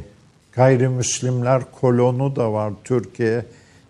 [0.52, 3.44] gayrimüslimler kolonu da var Türkiye.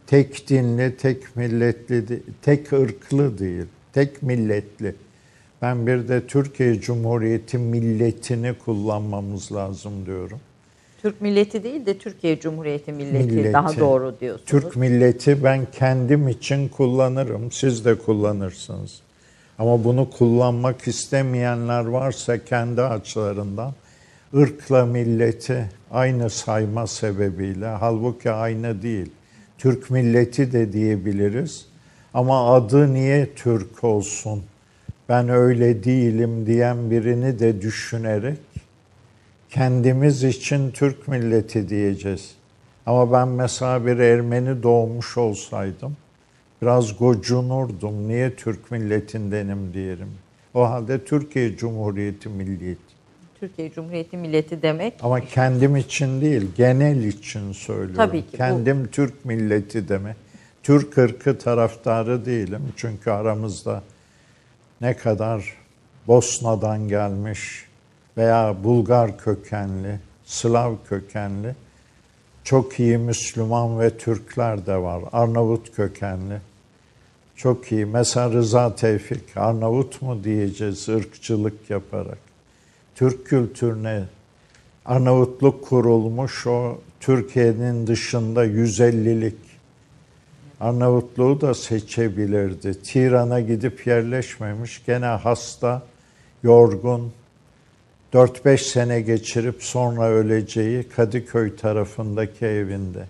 [0.06, 4.94] Tek dinli, tek milletli, tek ırklı değil, tek milletli.
[5.62, 10.40] Ben bir de Türkiye Cumhuriyeti milletini kullanmamız lazım diyorum.
[11.02, 14.50] Türk milleti değil de Türkiye Cumhuriyeti milleti, milleti daha doğru diyorsunuz.
[14.50, 17.52] Türk milleti ben kendim için kullanırım.
[17.52, 19.00] Siz de kullanırsınız.
[19.58, 23.72] Ama bunu kullanmak istemeyenler varsa kendi açılarından
[24.36, 29.10] ırkla milleti aynı sayma sebebiyle halbuki aynı değil.
[29.58, 31.66] Türk milleti de diyebiliriz.
[32.14, 34.42] Ama adı niye Türk olsun?
[35.08, 38.38] Ben öyle değilim diyen birini de düşünerek
[39.50, 42.34] kendimiz için Türk milleti diyeceğiz.
[42.86, 45.96] Ama ben mesela bir Ermeni doğmuş olsaydım
[46.62, 48.08] biraz gocunurdum.
[48.08, 50.08] Niye Türk milletindenim diyelim.
[50.54, 52.92] O halde Türkiye Cumhuriyeti milliyeti.
[53.40, 54.94] Türkiye Cumhuriyeti milleti demek.
[55.02, 57.96] Ama kendim için değil, genel için söylüyorum.
[57.96, 58.36] Tabii ki.
[58.36, 58.90] Kendim bu...
[58.90, 60.16] Türk milleti demek.
[60.62, 62.62] Türk ırkı taraftarı değilim.
[62.76, 63.82] Çünkü aramızda
[64.80, 65.56] ne kadar
[66.06, 67.66] Bosna'dan gelmiş
[68.16, 71.54] veya Bulgar kökenli, Slav kökenli
[72.44, 75.02] çok iyi Müslüman ve Türkler de var.
[75.12, 76.40] Arnavut kökenli.
[77.36, 77.86] Çok iyi.
[77.86, 82.18] Mesela Rıza Tevfik, Arnavut mu diyeceğiz ırkçılık yaparak.
[82.94, 84.04] Türk kültürüne
[84.84, 89.36] Arnavutluk kurulmuş o Türkiye'nin dışında 150'lik
[90.60, 92.82] Arnavutluğu da seçebilirdi.
[92.82, 94.82] Tiran'a gidip yerleşmemiş.
[94.86, 95.82] Gene hasta,
[96.42, 97.12] yorgun,
[98.12, 103.06] 4-5 sene geçirip sonra öleceği Kadıköy tarafındaki evinde.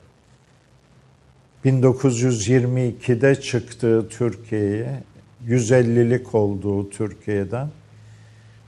[1.65, 5.03] 1922'de çıktığı Türkiye'ye
[5.47, 7.69] 150'lik olduğu Türkiye'den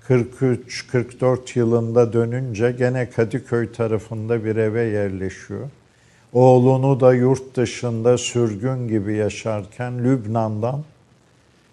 [0.08, 5.70] 43-44 yılında dönünce gene Kadıköy tarafında bir eve yerleşiyor.
[6.32, 10.84] Oğlunu da yurt dışında sürgün gibi yaşarken Lübnan'dan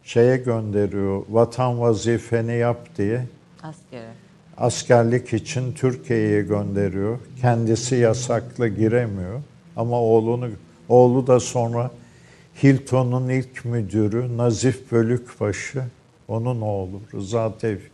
[0.04, 1.24] şeye gönderiyor.
[1.30, 3.26] Vatan vazifeni yap diye.
[3.64, 4.12] Askere.
[4.58, 7.20] Askerlik için Türkiye'ye gönderiyor.
[7.42, 9.42] Kendisi yasaklı giremiyor.
[9.76, 10.50] Ama oğlunu
[10.92, 11.92] Oğlu da sonra
[12.64, 15.84] Hilton'un ilk müdürü Nazif Bölükbaşı,
[16.28, 17.92] onun oğlu Rıza Tevfik.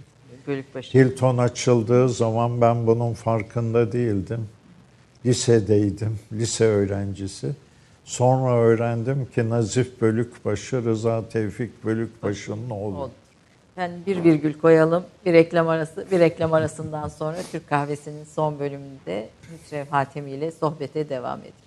[0.48, 1.00] Bölükbaşı.
[1.00, 4.50] Hilton açıldığı zaman ben bunun farkında değildim.
[5.26, 7.52] Lisedeydim, lise öğrencisi.
[8.06, 13.12] Sonra öğrendim ki Nazif Bölükbaşı, Rıza Tevfik Bölükbaşı'nın oğlu.
[13.78, 15.04] Yani bir virgül koyalım.
[15.26, 21.10] Bir reklam arası, bir reklam arasından sonra Türk Kahvesi'nin son bölümünde Hüsrev Hatemi ile sohbete
[21.10, 21.67] devam edelim.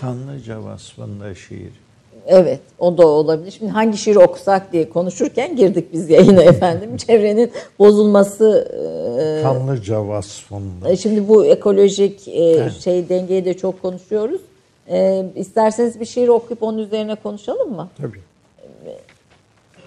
[0.00, 1.72] Kanlıca vasfında şiir.
[2.26, 3.50] Evet, o da olabilir.
[3.50, 6.96] Şimdi hangi şiir okusak diye konuşurken girdik biz yayına efendim.
[7.06, 8.68] Çevrenin bozulması...
[9.20, 10.96] E, Kanlıca vasfında.
[10.96, 12.72] Şimdi bu ekolojik e, evet.
[12.72, 14.40] şey dengeyi de çok konuşuyoruz.
[14.90, 17.88] E, isterseniz bir şiir okuyup onun üzerine konuşalım mı?
[17.96, 18.20] Tabii.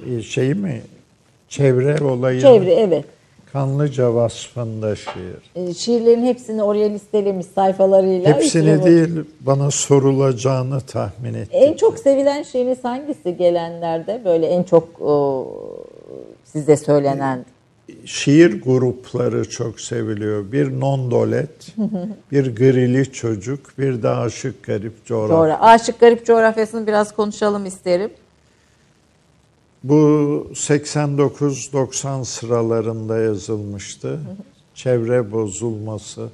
[0.09, 0.81] E, şey mi?
[1.49, 2.41] Çevre olayı.
[2.41, 3.05] Çevre, evet.
[3.53, 5.51] Kanlıca vasfında şiir.
[5.69, 8.35] E, şiirlerin hepsini oraya listelemiş sayfalarıyla.
[8.35, 11.59] Hepsini değil bana sorulacağını tahmin ettim.
[11.61, 14.21] En çok sevilen şiiriniz hangisi gelenlerde?
[14.25, 15.47] Böyle en çok o,
[16.43, 17.45] size söylenen.
[18.05, 20.51] Şiir grupları çok seviliyor.
[20.51, 21.75] Bir nondolet,
[22.31, 25.37] bir grili çocuk, bir de aşık garip coğrafya.
[25.37, 28.11] Coğra aşık garip coğrafyasını biraz konuşalım isterim.
[29.83, 34.19] Bu 89-90 sıralarında yazılmıştı.
[34.75, 36.29] Çevre bozulması.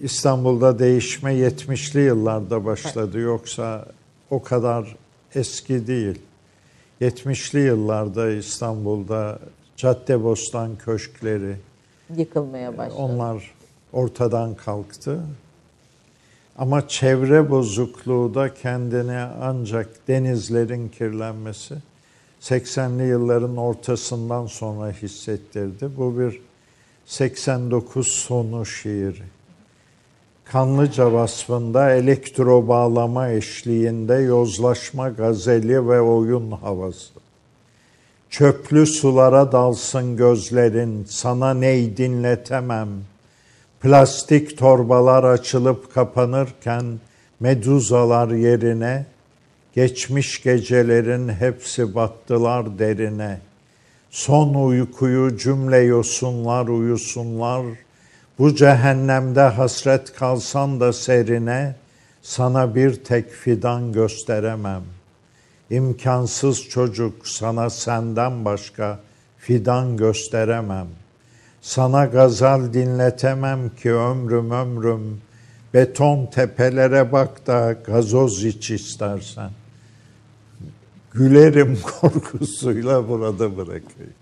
[0.00, 3.18] İstanbul'da değişme 70'li yıllarda başladı.
[3.18, 3.86] Yoksa
[4.30, 4.96] o kadar
[5.34, 6.18] eski değil.
[7.00, 9.38] 70'li yıllarda İstanbul'da
[9.76, 11.56] Caddebostan köşkleri,
[12.16, 13.02] Yıkılmaya başladı.
[13.02, 13.54] Onlar
[13.92, 15.20] ortadan kalktı.
[16.58, 21.74] Ama çevre bozukluğu da kendini ancak denizlerin kirlenmesi
[22.42, 25.90] 80'li yılların ortasından sonra hissettirdi.
[25.96, 26.40] Bu bir
[27.06, 29.22] 89 sonu şiiri.
[30.44, 37.12] Kanlıca vasfında elektro bağlama eşliğinde yozlaşma gazeli ve oyun havası.
[38.30, 42.88] Çöplü sulara dalsın gözlerin, sana ney dinletemem.
[43.80, 46.84] Plastik torbalar açılıp kapanırken
[47.40, 49.06] meduzalar yerine,
[49.74, 53.40] geçmiş gecelerin hepsi battılar derine.
[54.10, 57.62] Son uykuyu cümle yosunlar uyusunlar,
[58.38, 61.74] bu cehennemde hasret kalsan da serine,
[62.22, 64.82] sana bir tek fidan gösteremem.
[65.70, 68.98] İmkansız çocuk sana senden başka
[69.38, 70.86] fidan gösteremem.
[71.62, 75.20] Sana gazal dinletemem ki ömrüm ömrüm.
[75.74, 79.50] Beton tepelere bak da gazoz iç istersen.
[81.14, 84.12] Gülerim korkusuyla burada bırakayım.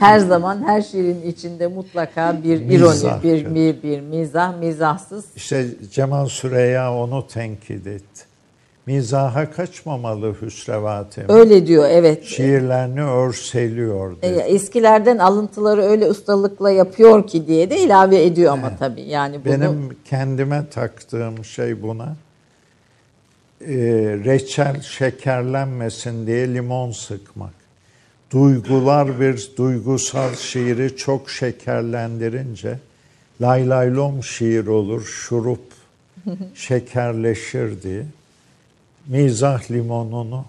[0.00, 3.22] her zaman her şiirin içinde mutlaka bir Mizah.
[3.22, 5.24] ironi, bir, bir, bir mizah, mizahsız.
[5.36, 8.24] İşte Cemal Süreya onu tenkit etti.
[8.86, 10.84] Mizaha kaçmamalı Hüsrev
[11.28, 12.24] Öyle diyor evet.
[12.24, 14.38] Şiirlerini örseliyor E, dedi.
[14.38, 19.02] Eskilerden alıntıları öyle ustalıkla yapıyor ki diye de ilave ediyor ama tabii.
[19.02, 22.16] Yani bunu Benim kendime taktığım şey buna
[23.68, 23.76] e,
[24.24, 27.54] reçel şekerlenmesin diye limon sıkmak.
[28.30, 32.78] Duygular bir duygusal şiiri çok şekerlendirince
[33.42, 35.62] laylaylom şiir olur, şurup
[36.54, 38.06] şekerleşir diye.
[39.06, 40.44] Mizah limonunu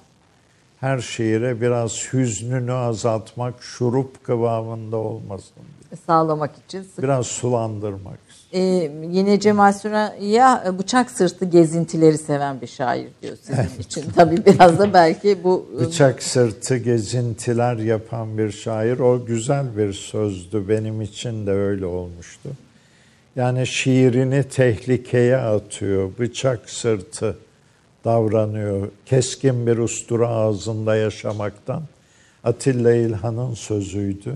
[0.79, 5.99] her şiire biraz hüznünü azaltmak, şurup kıvamında olmasın diye.
[6.07, 8.19] sağlamak için sık Biraz sulandırmak.
[8.55, 14.03] Ee, yine Cemal Süreyya e, bıçak sırtı gezintileri seven bir şair diyor sizin için.
[14.15, 18.99] Tabii biraz da belki bu e, Bıçak sırtı gezintiler yapan bir şair.
[18.99, 20.69] O güzel bir sözdü.
[20.69, 22.49] Benim için de öyle olmuştu.
[23.35, 26.11] Yani şiirini tehlikeye atıyor.
[26.19, 27.37] Bıçak sırtı
[28.05, 28.87] davranıyor.
[29.05, 31.83] Keskin bir ustura ağzında yaşamaktan.
[32.43, 34.35] Atilla İlhan'ın sözüydü.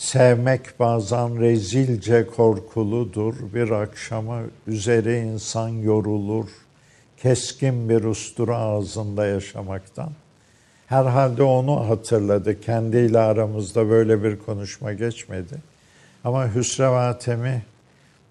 [0.00, 3.34] Sevmek bazen rezilce korkuludur.
[3.54, 6.48] Bir akşamı üzeri insan yorulur.
[7.16, 10.10] Keskin bir ustura ağzında yaşamaktan.
[10.86, 12.60] Herhalde onu hatırladı.
[12.60, 15.56] Kendiyle aramızda böyle bir konuşma geçmedi.
[16.24, 17.62] Ama Hüsrev Atemi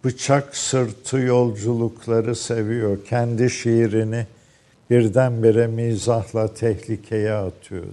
[0.03, 3.05] bıçak sırtı yolculukları seviyor.
[3.05, 4.27] Kendi şiirini
[4.89, 7.85] birdenbire mizahla tehlikeye atıyor.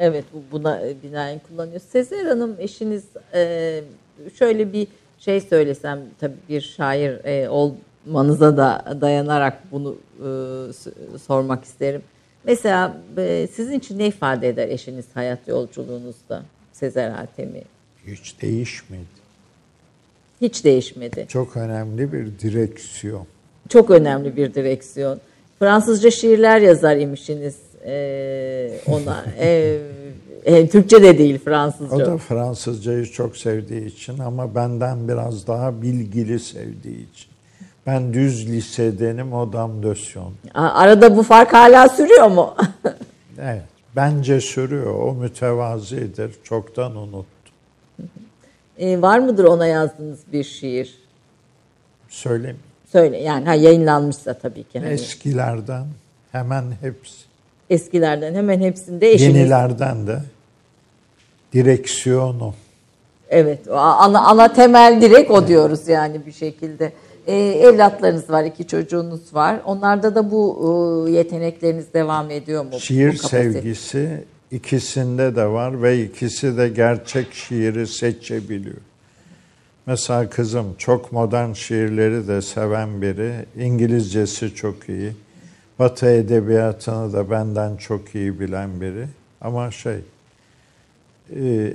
[0.00, 1.80] Evet bu buna e, binaen kullanıyor.
[1.80, 3.82] Sezer Hanım eşiniz e,
[4.38, 4.88] şöyle bir
[5.18, 10.28] şey söylesem tabii bir şair e, olmanıza da dayanarak bunu e,
[11.18, 12.02] sormak isterim.
[12.44, 16.42] Mesela e, sizin için ne ifade eder eşiniz hayat yolculuğunuzda
[16.72, 17.62] Sezer Hatemi?
[18.06, 19.04] Hiç değişmedi.
[20.40, 21.26] Hiç değişmedi.
[21.28, 23.26] Çok önemli bir direksiyon.
[23.68, 25.20] Çok önemli bir direksiyon.
[25.58, 29.24] Fransızca şiirler yazar imişsiniz e, ona.
[29.38, 29.78] E,
[30.44, 31.96] e, Türkçe de değil Fransızca.
[31.96, 37.30] O da Fransızcayı çok sevdiği için ama benden biraz daha bilgili sevdiği için.
[37.86, 40.32] Ben düz lisedenim, o damdösyon.
[40.54, 42.54] Arada bu fark hala sürüyor mu?
[43.40, 43.62] Evet,
[43.96, 44.94] bence sürüyor.
[44.94, 46.36] O mütevazidir.
[46.44, 47.26] Çoktan unuttum.
[48.78, 50.98] E, var mıdır ona yazdığınız bir şiir?
[52.08, 52.58] Söyleyeyim.
[52.92, 54.78] Söyle yani ha, yayınlanmışsa tabii ki.
[54.78, 55.86] Hani Eskilerden
[56.32, 57.25] hemen hepsi.
[57.70, 59.36] Eskilerden hemen hepsinde eşiniz.
[59.36, 60.18] Yenilerden de
[61.52, 62.54] direksiyonu.
[63.30, 66.92] Evet ana, ana temel direkt o diyoruz yani bir şekilde.
[67.26, 69.60] E, evlatlarınız var, iki çocuğunuz var.
[69.64, 72.80] Onlarda da bu e, yetenekleriniz devam ediyor mu?
[72.80, 78.76] Şiir sevgisi ikisinde de var ve ikisi de gerçek şiiri seçebiliyor.
[79.86, 83.32] Mesela kızım çok modern şiirleri de seven biri.
[83.58, 85.12] İngilizcesi çok iyi.
[85.78, 89.06] Batı edebiyatını da benden çok iyi bilen biri.
[89.40, 89.96] Ama şey,
[91.36, 91.72] e,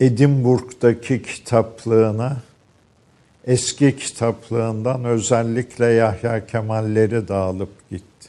[0.00, 2.36] Edinburgh'daki kitaplığına
[3.46, 8.28] eski kitaplığından özellikle Yahya Kemal'leri de alıp gitti.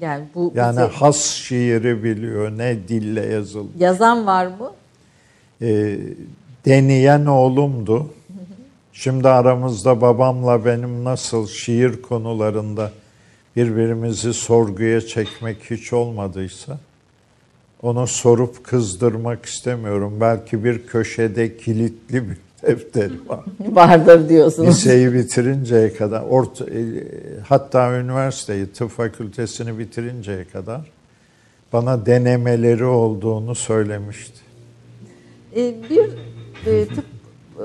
[0.00, 3.72] Yani bu Yani bize- has şiiri biliyor, ne dille yazıldı.
[3.78, 4.72] yazan var mı?
[5.62, 5.98] E,
[6.66, 8.06] deneyen oğlumdu.
[8.92, 12.90] Şimdi aramızda babamla benim nasıl şiir konularında
[13.56, 16.78] birbirimizi sorguya çekmek hiç olmadıysa
[17.82, 20.18] Onu sorup kızdırmak istemiyorum.
[20.20, 22.36] Belki bir köşede kilitli bir
[22.66, 23.40] defteri var.
[23.60, 24.68] Vardır diyorsunuz.
[24.68, 27.04] Liseyi bitirinceye kadar, orta, e,
[27.48, 30.80] hatta üniversiteyi, tıp fakültesini bitirinceye kadar
[31.72, 34.40] bana denemeleri olduğunu söylemişti.
[35.56, 36.10] E, bir
[36.66, 37.13] e, tıp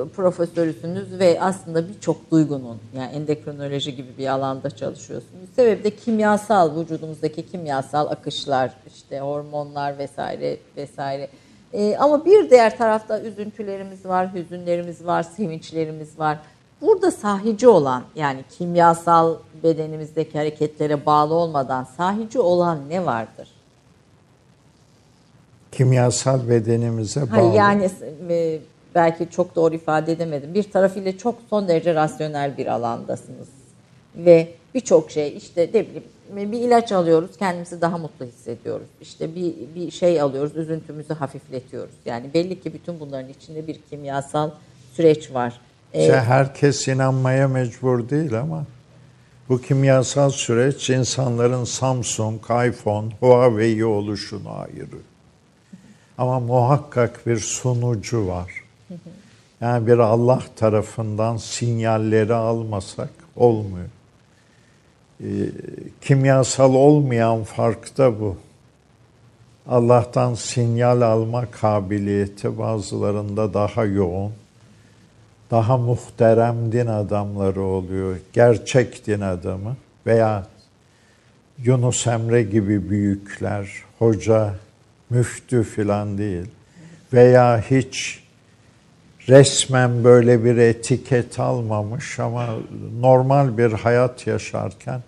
[0.08, 5.50] profesörüsünüz ve aslında birçok duygunun yani endokrinoloji gibi bir alanda çalışıyorsunuz.
[5.56, 11.30] Sebebi de kimyasal vücudumuzdaki kimyasal akışlar işte hormonlar vesaire vesaire.
[11.74, 16.40] Ee, ama bir diğer tarafta üzüntülerimiz var, hüzünlerimiz var, sevinçlerimiz var.
[16.82, 23.48] Burada sahici olan yani kimyasal bedenimizdeki hareketlere bağlı olmadan sahici olan ne vardır?
[25.72, 27.30] Kimyasal bedenimize bağlı.
[27.30, 27.90] Hayır yani
[28.30, 28.60] e,
[28.96, 30.54] belki çok doğru ifade edemedim.
[30.54, 33.48] Bir tarafıyla çok son derece rasyonel bir alandasınız.
[34.16, 35.86] Ve birçok şey işte ne
[36.36, 38.88] bileyim bir ilaç alıyoruz kendimizi daha mutlu hissediyoruz.
[39.02, 41.96] İşte bir, bir şey alıyoruz üzüntümüzü hafifletiyoruz.
[42.06, 44.52] Yani belli ki bütün bunların içinde bir kimyasal
[44.94, 45.62] süreç var.
[45.94, 48.66] Ee, herkes inanmaya mecbur değil ama
[49.50, 55.04] bu kimyasal süreç insanların Samsung, iPhone, Huawei oluşunu ayırıyor.
[56.18, 58.59] Ama muhakkak bir sunucu var.
[59.62, 63.86] Yani bir Allah tarafından sinyalleri almasak olmuyor.
[65.24, 65.26] Ee,
[66.02, 68.38] kimyasal olmayan fark da bu.
[69.68, 74.34] Allah'tan sinyal alma kabiliyeti bazılarında daha yoğun.
[75.52, 78.18] Daha muhterem din adamları oluyor.
[78.34, 80.48] Gerçek din adamı veya
[81.64, 84.56] Yunus Emre gibi büyükler, hoca,
[85.10, 86.46] müftü filan değil.
[87.14, 88.24] Veya hiç
[89.30, 92.48] resmen böyle bir etiket almamış ama
[93.00, 95.02] normal bir hayat yaşarken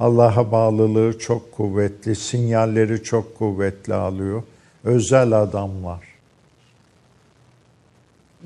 [0.00, 4.42] Allah'a bağlılığı çok kuvvetli, sinyalleri çok kuvvetli alıyor.
[4.84, 6.00] Özel adamlar.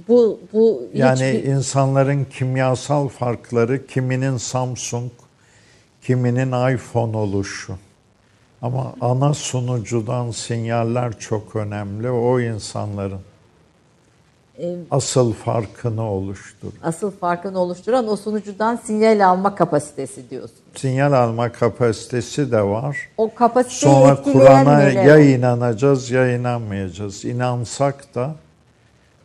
[0.09, 1.45] Bu bu yani hiçbir...
[1.45, 5.11] insanların kimyasal farkları kiminin Samsung,
[6.03, 7.77] kiminin iPhone oluşu.
[8.63, 12.11] Ama ana sunucudan sinyaller çok önemli.
[12.11, 13.21] O insanların
[14.91, 16.73] asıl farkını oluştur.
[16.83, 20.57] Asıl farkını oluşturan o sunucudan sinyal alma kapasitesi diyorsun.
[20.75, 22.97] Sinyal alma kapasitesi de var.
[23.17, 27.25] O kapasiteyi Sonra Kur'an'a ya inanacağız ya inanmayacağız.
[27.25, 28.35] İnansak da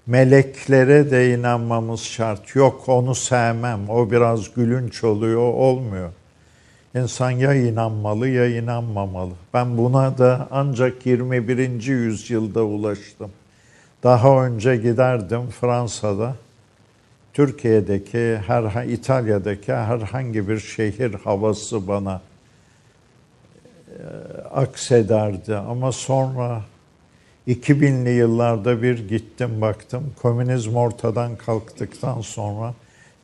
[0.08, 2.56] meleklere de inanmamız şart.
[2.56, 3.90] Yok onu sevmem.
[3.90, 6.10] O biraz gülünç oluyor, olmuyor.
[6.96, 9.32] İnsan ya inanmalı ya inanmamalı.
[9.54, 11.84] Ben buna da ancak 21.
[11.84, 13.32] yüzyılda ulaştım.
[14.04, 16.36] Daha önce giderdim Fransa'da.
[17.34, 22.22] Türkiye'deki, her İtalya'daki herhangi bir şehir havası bana
[23.88, 24.04] e,
[24.42, 25.56] aksederdi.
[25.56, 26.62] Ama sonra
[27.48, 30.14] 2000'li yıllarda bir gittim baktım.
[30.22, 32.74] Komünizm ortadan kalktıktan sonra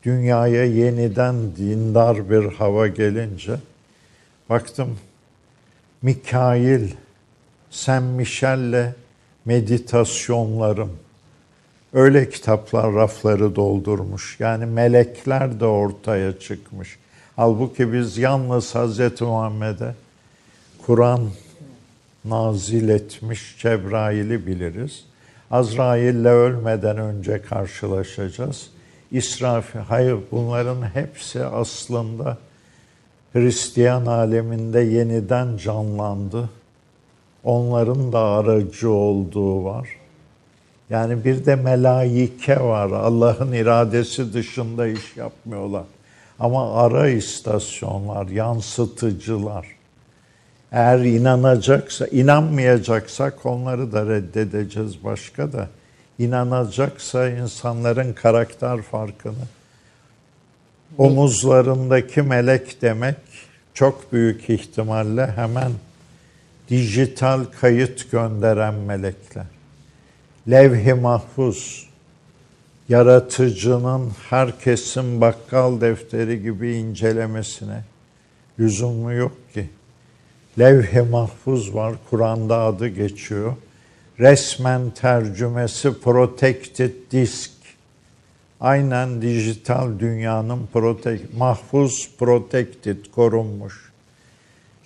[0.03, 3.55] dünyaya yeniden dindar bir hava gelince
[4.49, 4.97] baktım
[6.01, 6.89] Mikail,
[7.71, 8.93] Sen Michel'le
[9.45, 10.91] meditasyonlarım.
[11.93, 14.39] Öyle kitaplar rafları doldurmuş.
[14.39, 16.97] Yani melekler de ortaya çıkmış.
[17.35, 19.21] Halbuki biz yalnız Hz.
[19.21, 19.95] Muhammed'e
[20.85, 21.29] Kur'an
[22.25, 25.05] nazil etmiş Cebrail'i biliriz.
[25.51, 28.69] Azrail'le ölmeden önce karşılaşacağız.
[29.11, 32.37] İsrafil, hayır bunların hepsi aslında
[33.33, 36.49] Hristiyan aleminde yeniden canlandı
[37.43, 39.89] onların da aracı olduğu var.
[40.89, 42.91] Yani bir de melaike var.
[42.91, 45.83] Allah'ın iradesi dışında iş yapmıyorlar.
[46.39, 49.67] Ama ara istasyonlar, yansıtıcılar.
[50.71, 55.67] Eğer inanacaksa, inanmayacaksak onları da reddedeceğiz başka da.
[56.19, 59.33] İnanacaksa insanların karakter farkını,
[60.97, 63.15] omuzlarındaki melek demek
[63.73, 65.71] çok büyük ihtimalle hemen
[66.69, 69.45] dijital kayıt gönderen melekler.
[70.49, 71.89] Levh-i mahfuz,
[72.89, 77.83] yaratıcının herkesin bakkal defteri gibi incelemesine
[78.59, 79.69] lüzumu yok ki.
[80.59, 83.53] Levh-i mahfuz var, Kur'an'da adı geçiyor.
[84.19, 87.51] Resmen tercümesi protected disk.
[88.61, 93.88] Aynen dijital dünyanın protek mahfuz protected korunmuş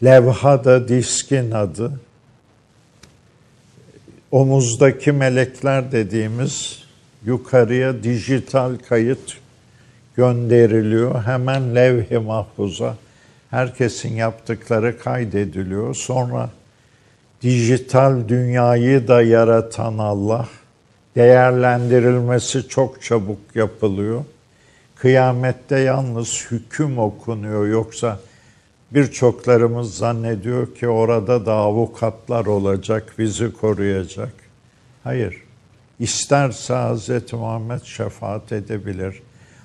[0.04, 2.00] Levha da diskin adı.
[4.32, 6.84] Omuzdaki melekler dediğimiz
[7.26, 9.38] yukarıya dijital kayıt
[10.16, 11.24] gönderiliyor.
[11.24, 12.96] Hemen levh-i mahfuza
[13.50, 15.96] herkesin yaptıkları kaydediliyor.
[15.96, 16.50] Sonra
[17.42, 20.48] dijital dünyayı da yaratan Allah.
[21.16, 24.24] Değerlendirilmesi çok çabuk yapılıyor.
[24.96, 28.20] Kıyamette yalnız hüküm okunuyor yoksa
[28.94, 34.34] birçoklarımız zannediyor ki orada da avukatlar olacak, bizi koruyacak.
[35.04, 35.44] Hayır.
[36.00, 37.34] İsterse Hz.
[37.34, 39.22] Muhammed şefaat edebilir.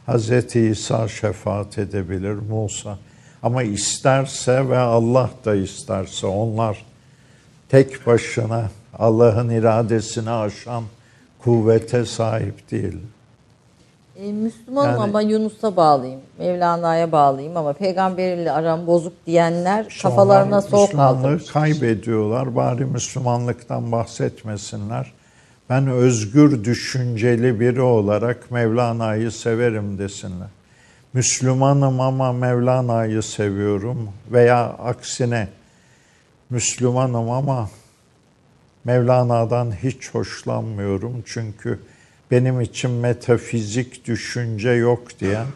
[0.09, 0.57] Hz.
[0.57, 2.99] İsa şefaat edebilir, Musa.
[3.43, 6.85] Ama isterse ve Allah da isterse onlar
[7.69, 10.85] tek başına Allah'ın iradesini aşan
[11.39, 12.97] kuvvete sahip değil.
[14.19, 20.95] E, Müslümanım Yani- ama Yunus'a bağlıyım, Mevlana'ya bağlıyım ama peygamberiyle aram bozuk diyenler kafalarına soğuk
[20.95, 21.53] aldırmış.
[21.53, 22.57] kaybediyorlar.
[22.57, 25.13] Bari Müslümanlıktan bahsetmesinler.
[25.71, 30.49] Ben özgür düşünceli biri olarak Mevlana'yı severim desinler.
[31.13, 35.49] Müslümanım ama Mevlana'yı seviyorum veya aksine
[36.51, 37.71] Müslümanım ama
[38.85, 41.79] Mevlana'dan hiç hoşlanmıyorum çünkü
[42.31, 45.47] benim için metafizik düşünce yok diyen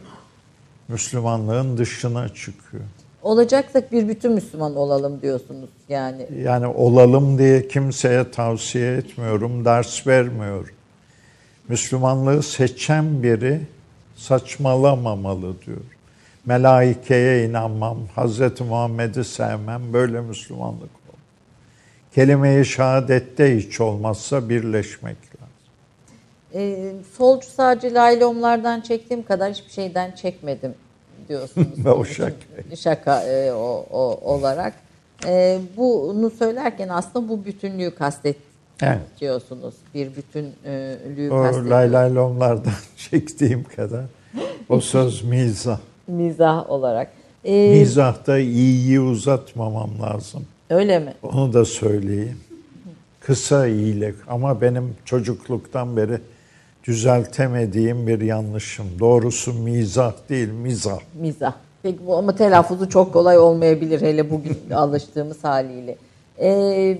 [0.88, 2.84] Müslümanlığın dışına çıkıyor.
[3.22, 6.26] Olacaksak bir bütün Müslüman olalım diyorsunuz yani.
[6.44, 10.74] Yani olalım diye kimseye tavsiye etmiyorum, ders vermiyorum.
[11.68, 13.60] Müslümanlığı seçen biri
[14.16, 15.78] saçmalamamalı diyor.
[16.46, 18.60] Melaikeye inanmam, Hz.
[18.60, 21.18] Muhammed'i sevmem, böyle Müslümanlık olur.
[22.14, 25.16] Kelime-i şehadette hiç olmazsa birleşmek.
[26.54, 30.74] E, solcu sağcı laylomlardan çektiğim kadar hiçbir şeyden çekmedim
[31.28, 31.86] diyorsunuz.
[31.86, 32.32] O şaka.
[32.76, 34.74] Şaka e, o, o olarak.
[35.26, 38.36] E, bunu söylerken aslında bu bütünlüğü kastet
[38.82, 38.98] Evet.
[39.20, 39.74] diyorsunuz.
[39.94, 40.50] Bir bütünlüğü
[41.30, 41.70] O kastediyorsunuz.
[41.70, 42.72] lay laylomlardan
[43.10, 44.04] çektiğim kadar.
[44.68, 45.78] O söz mizah.
[46.08, 47.08] Mizah olarak.
[47.44, 50.46] E, Mizahta iyiyi uzatmamam lazım.
[50.70, 51.14] öyle mi?
[51.22, 52.40] Onu da söyleyeyim.
[53.20, 56.18] Kısa iyilik ama benim çocukluktan beri
[56.84, 58.86] düzeltemediğim bir yanlışım.
[59.00, 60.98] Doğrusu mizah değil, mizah.
[61.20, 61.52] Mizah.
[61.82, 65.96] Peki bu ama telaffuzu çok kolay olmayabilir hele bugün alıştığımız haliyle.
[66.40, 66.98] Ee,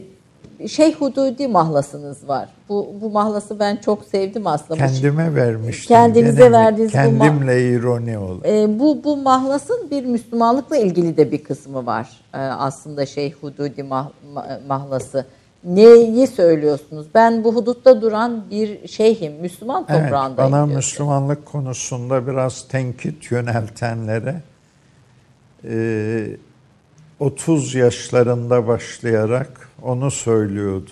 [0.68, 2.48] şey Hududi mahlasınız var.
[2.68, 4.74] Bu, bu mahlası ben çok sevdim aslında.
[4.74, 5.88] Bu- Kendime vermiştim.
[5.96, 8.40] Kendinize Gene verdiğiniz bu Kendimle ironi oldu.
[8.44, 12.08] Ee, bu bu mahlasın bir Müslümanlıkla ilgili de bir kısmı var.
[12.34, 15.26] Ee, aslında şey Hududi mah- ma- mahlası.
[15.64, 17.06] Neyi söylüyorsunuz?
[17.14, 19.32] Ben bu hudutta duran bir şeyhim.
[19.32, 20.52] Müslüman Evet, toprağındayım.
[20.52, 20.76] bana diyorsunuz.
[20.76, 24.42] Müslümanlık konusunda biraz tenkit yöneltenlere
[25.64, 26.36] e,
[27.20, 30.90] 30 yaşlarında başlayarak onu söylüyordu.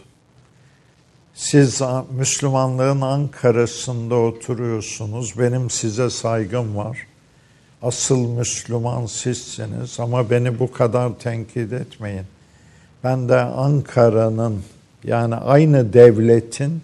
[1.34, 5.38] Siz Müslümanlığın Ankara'sında oturuyorsunuz.
[5.38, 7.06] Benim size saygım var.
[7.82, 12.24] Asıl Müslüman sizsiniz ama beni bu kadar tenkit etmeyin.
[13.04, 14.62] Ben de Ankara'nın
[15.04, 16.82] yani aynı devletin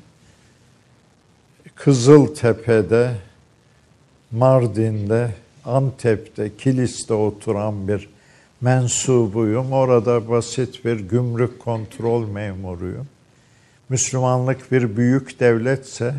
[1.74, 3.12] Kızıltepe'de,
[4.30, 5.30] Mardin'de,
[5.64, 8.08] Antep'te, Kilis'te oturan bir
[8.60, 9.72] mensubuyum.
[9.72, 13.06] Orada basit bir gümrük kontrol memuruyum.
[13.88, 16.14] Müslümanlık bir büyük devletse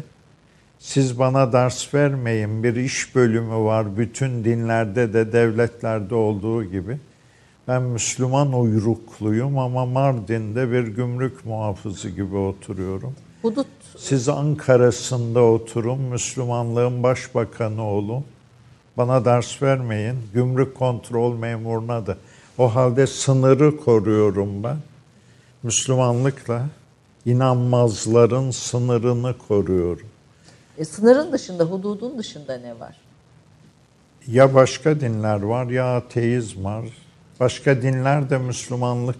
[0.79, 2.63] siz bana ders vermeyin.
[2.63, 6.97] Bir iş bölümü var bütün dinlerde de devletlerde olduğu gibi.
[7.67, 13.15] Ben Müslüman uyrukluyum ama Mardin'de bir gümrük muhafızı gibi oturuyorum.
[13.41, 13.67] Hudut
[13.97, 18.25] Siz Ankara'sında oturun, Müslümanlığın başbakanı olun.
[18.97, 20.15] Bana ders vermeyin.
[20.33, 22.17] Gümrük kontrol memuruna da.
[22.57, 24.77] O halde sınırı koruyorum ben.
[25.63, 26.65] Müslümanlıkla
[27.25, 30.07] inanmazların sınırını koruyorum.
[30.77, 32.95] e, sınırın dışında, hududun dışında ne var?
[34.27, 36.85] Ya başka dinler var ya ateizm var.
[37.39, 39.19] Başka dinler de Müslümanlık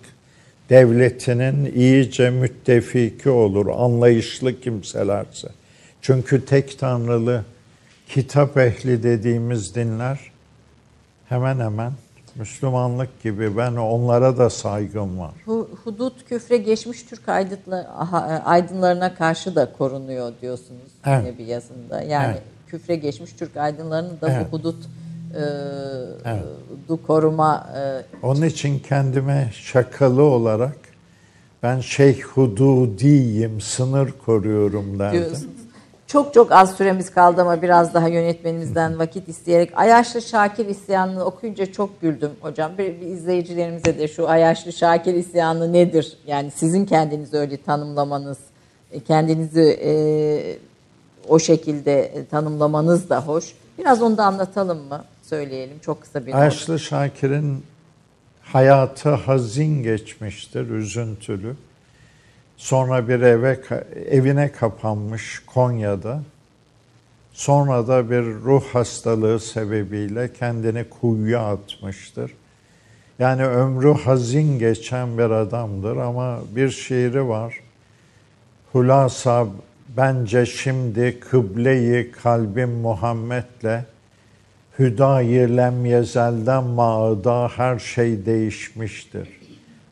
[0.70, 5.48] devletinin iyice müttefiki olur, anlayışlı kimselerse.
[6.02, 7.44] Çünkü tek tanrılı
[8.10, 10.20] kitap ehli dediğimiz dinler
[11.30, 11.92] hemen hemen
[12.36, 15.32] Müslümanlık gibi ben onlara da saygım var.
[15.46, 17.30] Hu- Hudut küfre geçmiş Türk
[18.46, 21.24] aydınlarına karşı da korunuyor diyorsunuz Evet.
[21.26, 22.02] yine bir yazında.
[22.02, 22.44] Yani Evet.
[22.68, 24.48] küfre geçmiş Türk aydınlarını da Evet.
[24.52, 24.86] bu hudut
[26.26, 26.44] Evet.
[26.90, 30.78] du koruma e, Onun için kendime şakalı olarak
[31.64, 35.20] ben Şeyh Hududiyim, sınır koruyorum derdim.
[35.20, 35.52] diyorsunuz.
[36.08, 41.66] Çok çok az süremiz kaldı ama biraz daha yönetmenimizden vakit isteyerek Ayaşlı Şakir isyanını okuyunca
[41.66, 42.72] çok güldüm hocam.
[42.78, 46.18] Bir, bir izleyicilerimize de şu Ayaşlı Şakir isyanı nedir?
[46.28, 48.38] Yani sizin kendinizi öyle tanımlamanız,
[48.92, 49.92] e, kendinizi e,
[51.28, 53.54] o şekilde e, tanımlamanız da hoş.
[53.78, 55.04] Biraz onu da anlatalım mı?
[55.30, 56.40] Söyleyelim çok kısa bir not.
[56.40, 57.64] Ayaşlı Şakir'in
[58.42, 61.56] hayatı hazin geçmiştir, üzüntülü.
[62.58, 63.60] Sonra bir eve
[64.10, 66.22] evine kapanmış Konya'da.
[67.34, 72.32] Sonra da bir ruh hastalığı sebebiyle kendini kuyuya atmıştır.
[73.20, 77.60] Yani ömrü hazin geçen bir adamdır ama bir şiiri var.
[78.72, 79.48] Hulasa
[79.98, 83.97] bence şimdi kıbleyi kalbim Muhammed'le
[84.80, 89.30] Hüdayi lem yezelden mağda her şey değişmiştir.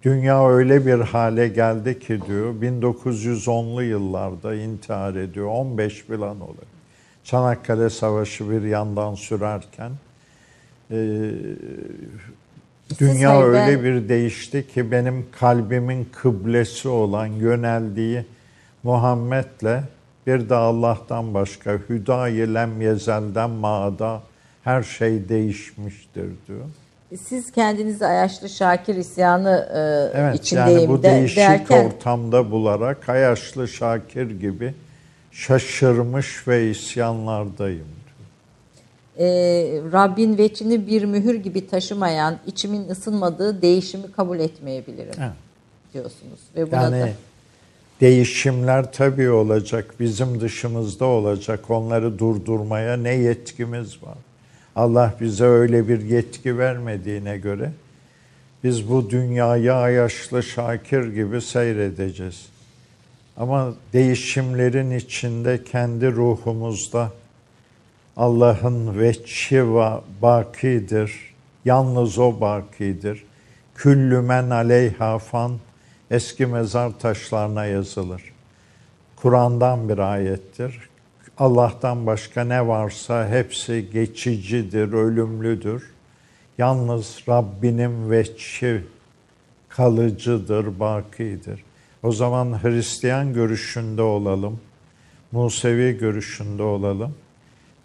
[0.03, 6.68] Dünya öyle bir hale geldi ki diyor 1910'lu yıllarda intihar ediyor 15 falan oluyor.
[7.24, 9.91] Çanakkale Savaşı bir yandan sürerken
[10.91, 10.98] e,
[12.99, 18.26] dünya öyle bir değişti ki benim kalbimin kıblesi olan yöneldiği
[18.84, 19.84] Muhammed'le
[20.28, 24.22] bir de Allah'tan başka hüdayi lem yezelden mağda
[24.66, 26.66] her şey değişmiştir diyor.
[27.22, 33.08] Siz kendinizi Ayaşlı Şakir isyanı e, Evet içindeyim yani bu de- değişik derken ortamda bularak
[33.08, 34.74] Hayaşlı Şakir gibi
[35.32, 37.88] şaşırmış ve isyanlardayım.
[39.20, 39.26] e,
[39.94, 45.32] Rabbin veçini bir mühür gibi taşımayan, içimin ısınmadığı değişimi kabul etmeyebilirim Evet.
[45.94, 46.40] diyorsunuz.
[46.56, 47.12] Ve buna da Yani
[48.02, 51.70] değişimler tabii olacak, bizim dışımızda olacak.
[51.72, 54.18] Onları durdurmaya ne yetkimiz var?
[54.76, 57.72] Allah bize öyle bir yetki vermediğine göre
[58.64, 62.45] biz bu dünyayı Ayaşlı Şakir gibi seyredeceğiz.
[63.38, 67.11] Ama değişimlerin içinde kendi ruhumuzda
[68.18, 69.89] Allah'ın veçhi ve
[70.22, 71.34] bakidir.
[71.65, 73.26] Yalnız o bakidir.
[73.76, 75.52] Küllü men aleyha fan
[76.11, 78.23] eski mezar taşlarına yazılır.
[79.15, 80.89] Kur'an'dan bir ayettir.
[81.38, 85.91] Allah'tan başka ne varsa hepsi geçicidir, ölümlüdür.
[86.57, 88.84] Yalnız Rabbinin veçhi
[89.70, 91.64] kalıcıdır, bakidir.
[92.03, 94.60] O zaman Hristiyan görüşünde olalım,
[95.32, 97.16] Musevi görüşünde olalım.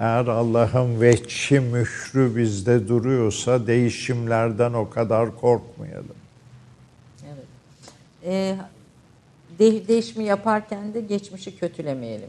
[0.01, 6.17] Eğer Allah'ın veçhi mührü bizde duruyorsa değişimlerden o kadar korkmayalım.
[7.27, 7.47] Evet.
[8.25, 8.57] E,
[9.59, 12.29] de- değişimi yaparken de geçmişi kötülemeyelim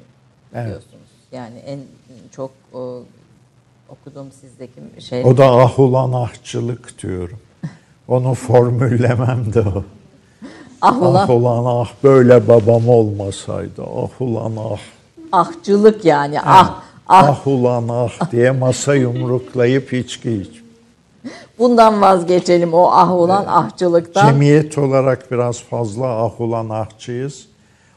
[0.53, 0.67] Evet.
[0.69, 1.10] diyorsunuz.
[1.31, 1.79] Yani en
[2.35, 2.99] çok o,
[3.89, 5.25] okuduğum sizdeki şey.
[5.25, 7.39] O da ah ulan ahçılık diyorum.
[8.07, 9.83] Onu formüllemem de o.
[10.81, 13.83] ah ulan Ah ulan ah böyle babam olmasaydı.
[13.83, 14.79] Ah ulan ah.
[15.31, 16.41] ahçılık yani.
[16.41, 20.61] Ah ah Ah ulan ah diye masa yumruklayıp içki iç.
[21.59, 24.27] bundan vazgeçelim o ah ulan ahçılıktan.
[24.27, 27.50] Cemiyet olarak biraz fazla ah ulan ahçıyız.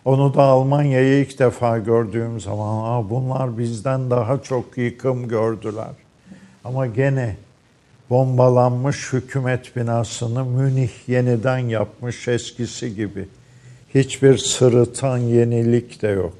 [0.04, 5.90] Onu da Almanya'yı ilk defa gördüğüm zaman Aa, bunlar bizden daha çok yıkım gördüler.
[6.64, 7.36] Ama gene
[8.10, 13.28] bombalanmış hükümet binasını Münih yeniden yapmış eskisi gibi.
[13.94, 16.34] Hiçbir sırıtan yenilik de yok.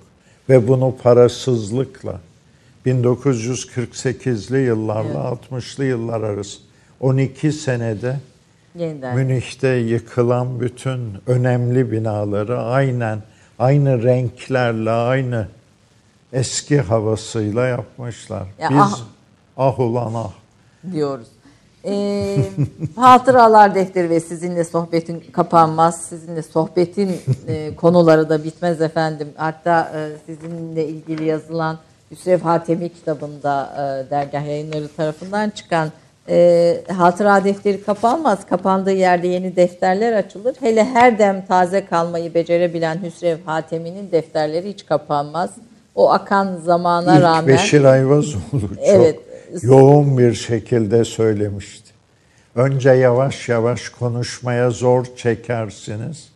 [0.49, 2.20] Ve bunu parasızlıkla
[2.86, 6.59] 1948'li yıllarla 60'lı yıllar arası
[7.01, 8.16] 12 senede
[8.78, 9.16] Yeniden.
[9.16, 13.23] Münih'te yıkılan bütün önemli binaları aynen
[13.59, 15.48] aynı renklerle, aynı
[16.32, 18.47] eski havasıyla yapmışlar.
[18.59, 19.01] Ya Biz ah-
[19.56, 20.32] ah ulan ah.
[20.93, 21.28] diyoruz.
[21.86, 22.39] Ee,
[22.97, 26.01] hatıralar defteri ve sizinle sohbetin kapanmaz.
[26.01, 29.28] Sizinle sohbetin e, konuları da bitmez efendim.
[29.36, 31.78] Hatta e, sizinle ilgili yazılan
[32.10, 35.93] Hüsrev Hatemi kitabında e, dergah yayınları tarafından çıkan
[36.28, 38.46] e, hatıra defteri kapanmaz.
[38.46, 40.56] Kapandığı yerde yeni defterler açılır.
[40.60, 45.51] Hele her dem taze kalmayı becerebilen Hüsrev Hatemi'nin defterleri hiç kapanmaz.
[45.94, 49.20] O akan zamana İlk rağmen Beşir Ayvazoğlu çok Evet.
[49.62, 51.90] yoğun bir şekilde söylemişti.
[52.55, 56.34] Önce yavaş yavaş konuşmaya zor çekersiniz.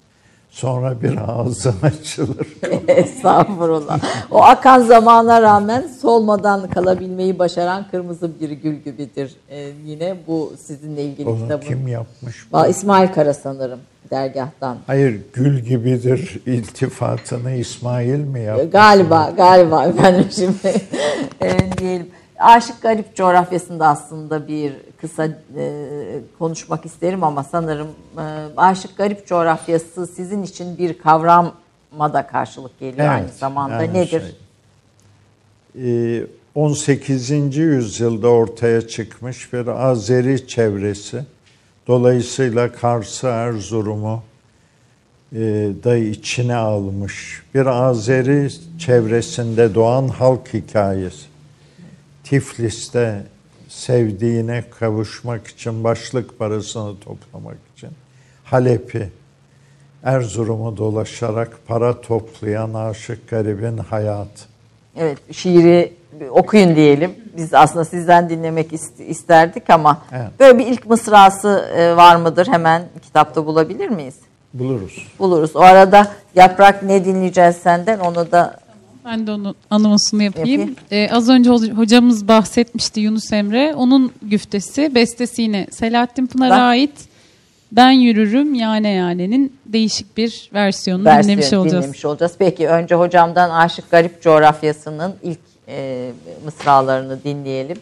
[0.59, 2.47] Sonra bir ağzı açılır.
[2.89, 3.98] Estağfurullah.
[4.30, 9.36] O akan zamana rağmen solmadan kalabilmeyi başaran kırmızı bir gül gibidir.
[9.51, 11.66] Ee, yine bu sizinle ilgili Onu kitabın.
[11.66, 12.52] kim yapmış?
[12.52, 12.66] bu?
[12.66, 13.78] İsmail Kara sanırım
[14.10, 14.76] dergahtan.
[14.86, 18.70] Hayır, gül gibidir iltifatını İsmail mi yaptı?
[18.70, 20.56] Galiba, galiba efendim şimdi
[21.43, 22.06] e, diyelim.
[22.39, 25.31] Aşık Garip coğrafyasında aslında bir kısa e,
[26.39, 27.89] konuşmak isterim ama sanırım
[28.19, 28.23] e,
[28.56, 31.55] Aşık Garip coğrafyası sizin için bir kavrama
[32.12, 33.82] da karşılık geliyor Evet, aynı zamanda.
[33.82, 34.23] yani Nedir?
[35.74, 37.56] şey, e, 18.
[37.56, 41.24] yüzyılda ortaya çıkmış bir Azeri çevresi.
[41.86, 44.23] Dolayısıyla Kars'ı, Erzurum'u
[45.32, 45.39] e,
[45.85, 47.43] da içine almış.
[47.55, 51.28] Bir Azeri çevresinde doğan halk hikayesi.
[52.31, 53.23] Tiflis'te
[53.69, 57.91] sevdiğine kavuşmak için başlık parasını toplamak için
[58.45, 59.11] Halep'i
[60.03, 64.45] Erzurum'u dolaşarak para toplayan aşık garibin hayatı.
[64.97, 65.93] Evet, şiiri
[66.31, 67.15] okuyun diyelim.
[67.37, 70.31] Biz aslında sizden dinlemek isterdik ama evet.
[70.41, 72.47] böyle bir ilk mısrası e, var mıdır?
[72.47, 74.15] Hemen kitapta bulabilir miyiz?
[74.55, 75.07] Buluruz.
[75.19, 75.57] Buluruz.
[75.57, 78.61] O arada Yaprak ne dinleyeceğiz senden onu da
[79.09, 80.60] ben de onun anonsunu yapayım.
[80.60, 80.76] yapayım.
[80.90, 83.74] Ee, az önce hocamız bahsetmişti Yunus Emre.
[83.74, 87.09] Onun güftesi, bestesi yine Selahattin Pınar'a ben, ait
[87.72, 91.82] Ben Yürürüm Yane Yane'nin değişik bir versiyonunu versiyon, dinlemiş olacağız.
[91.82, 92.35] Dinlemiş olacağız.
[92.39, 96.10] Peki önce hocamdan Aşık Garip Coğrafyası'nın ilk e,
[96.44, 97.76] mısralarını dinleyelim.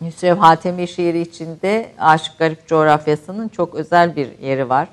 [0.00, 4.88] Hüsrev Hatemi şiiri içinde Aşık Garip Coğrafyası'nın çok özel bir yeri var.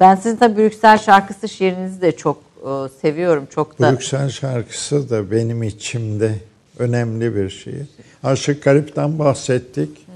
[0.00, 3.46] Ben sizin tabi Brüksel şarkısı şiirinizi de çok e, seviyorum.
[3.54, 3.92] Çok da.
[3.92, 6.34] Brüksel şarkısı da benim içimde
[6.78, 7.74] önemli bir şey.
[8.22, 10.06] Aşık Garip'ten bahsettik.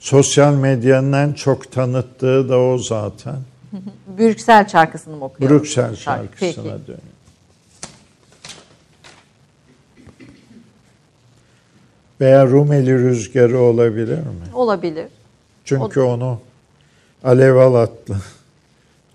[0.00, 3.36] Sosyal medyanın en çok tanıttığı da o zaten.
[4.18, 5.58] Brüksel şarkısını mı okuyoruz?
[5.58, 6.98] Brüksel şarkısına dönüyor.
[12.20, 14.54] Veya Rumeli rüzgarı olabilir mi?
[14.54, 15.06] Olabilir.
[15.64, 16.04] Çünkü o...
[16.04, 16.40] onu
[17.24, 18.16] Alev Alatlı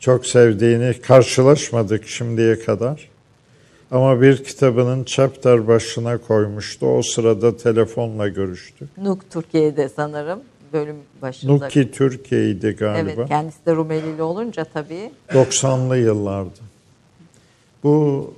[0.01, 3.09] çok sevdiğini karşılaşmadık şimdiye kadar.
[3.91, 6.85] Ama bir kitabının chapter başına koymuştu.
[6.85, 8.97] O sırada telefonla görüştük.
[8.97, 10.39] Nuk Türkiye'de sanırım
[10.73, 11.53] bölüm başında.
[11.53, 13.11] Nuki Türkiye'ydi galiba.
[13.11, 15.11] Evet kendisi de Rumelili olunca tabii.
[15.29, 16.61] 90'lı yıllarda.
[17.83, 18.33] Bu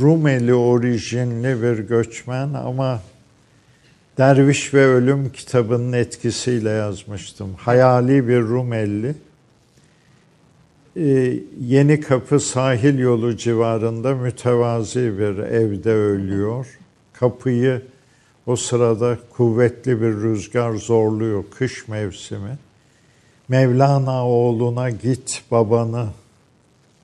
[0.00, 3.00] Rumeli orijinli bir göçmen ama
[4.18, 7.54] Derviş ve Ölüm kitabının etkisiyle yazmıştım.
[7.54, 9.14] Hayali bir Rumeli.
[10.96, 16.78] Ee, Yeni Kapı sahil yolu civarında mütevazi bir evde ölüyor.
[17.12, 17.82] Kapıyı
[18.46, 22.58] o sırada kuvvetli bir rüzgar zorluyor kış mevsimi.
[23.48, 26.06] Mevlana oğluna git babanı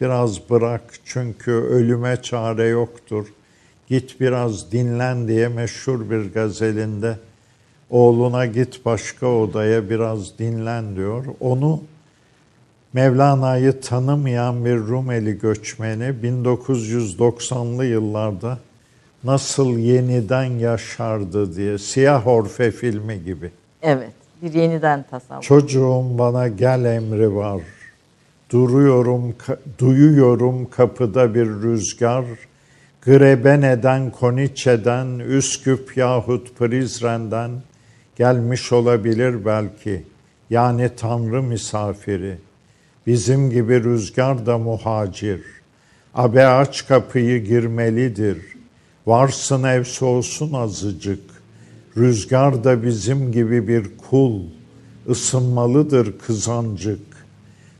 [0.01, 3.27] biraz bırak çünkü ölüme çare yoktur.
[3.89, 7.19] Git biraz dinlen diye meşhur bir gazelinde
[7.91, 11.25] oğluna git başka odaya biraz dinlen diyor.
[11.41, 11.81] Onu
[12.93, 18.59] Mevlana'yı tanımayan bir Rumeli göçmeni 1990'lı yıllarda
[19.25, 23.51] nasıl yeniden yaşardı diye Siyah Orfe filmi gibi.
[23.83, 24.13] Evet,
[24.43, 25.43] bir yeniden tasavvur.
[25.43, 27.61] Çocuğum bana gel emri var.
[28.51, 29.35] Duruyorum,
[29.79, 32.25] duyuyorum kapıda bir rüzgar.
[33.03, 37.51] Grebene'den, Koniçe'den, Üsküp yahut Prizren'den
[38.17, 40.03] gelmiş olabilir belki.
[40.51, 42.50] Yani Tanrı misafiri.''
[43.07, 45.43] Bizim gibi rüzgar da muhacir.
[46.15, 48.39] Abe aç kapıyı girmelidir.
[49.07, 51.21] Varsın ev soğusun azıcık.
[51.97, 54.41] Rüzgar da bizim gibi bir kul.
[55.09, 57.01] ısınmalıdır kızancık.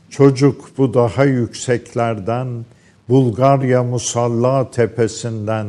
[0.09, 2.65] Çocuk bu daha yükseklerden,
[3.09, 5.67] Bulgarya Musalla tepesinden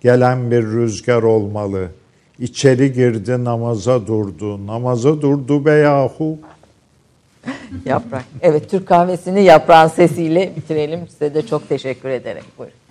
[0.00, 1.88] gelen bir rüzgar olmalı.
[2.38, 4.66] İçeri girdi namaza durdu.
[4.66, 6.38] Namaza durdu be yahu.
[7.84, 8.24] Yaprak.
[8.42, 11.08] Evet Türk kahvesini yaprağın sesiyle bitirelim.
[11.08, 12.44] Size de çok teşekkür ederek.
[12.58, 12.84] Buyurun.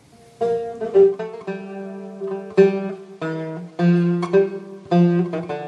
[4.93, 5.62] aşkı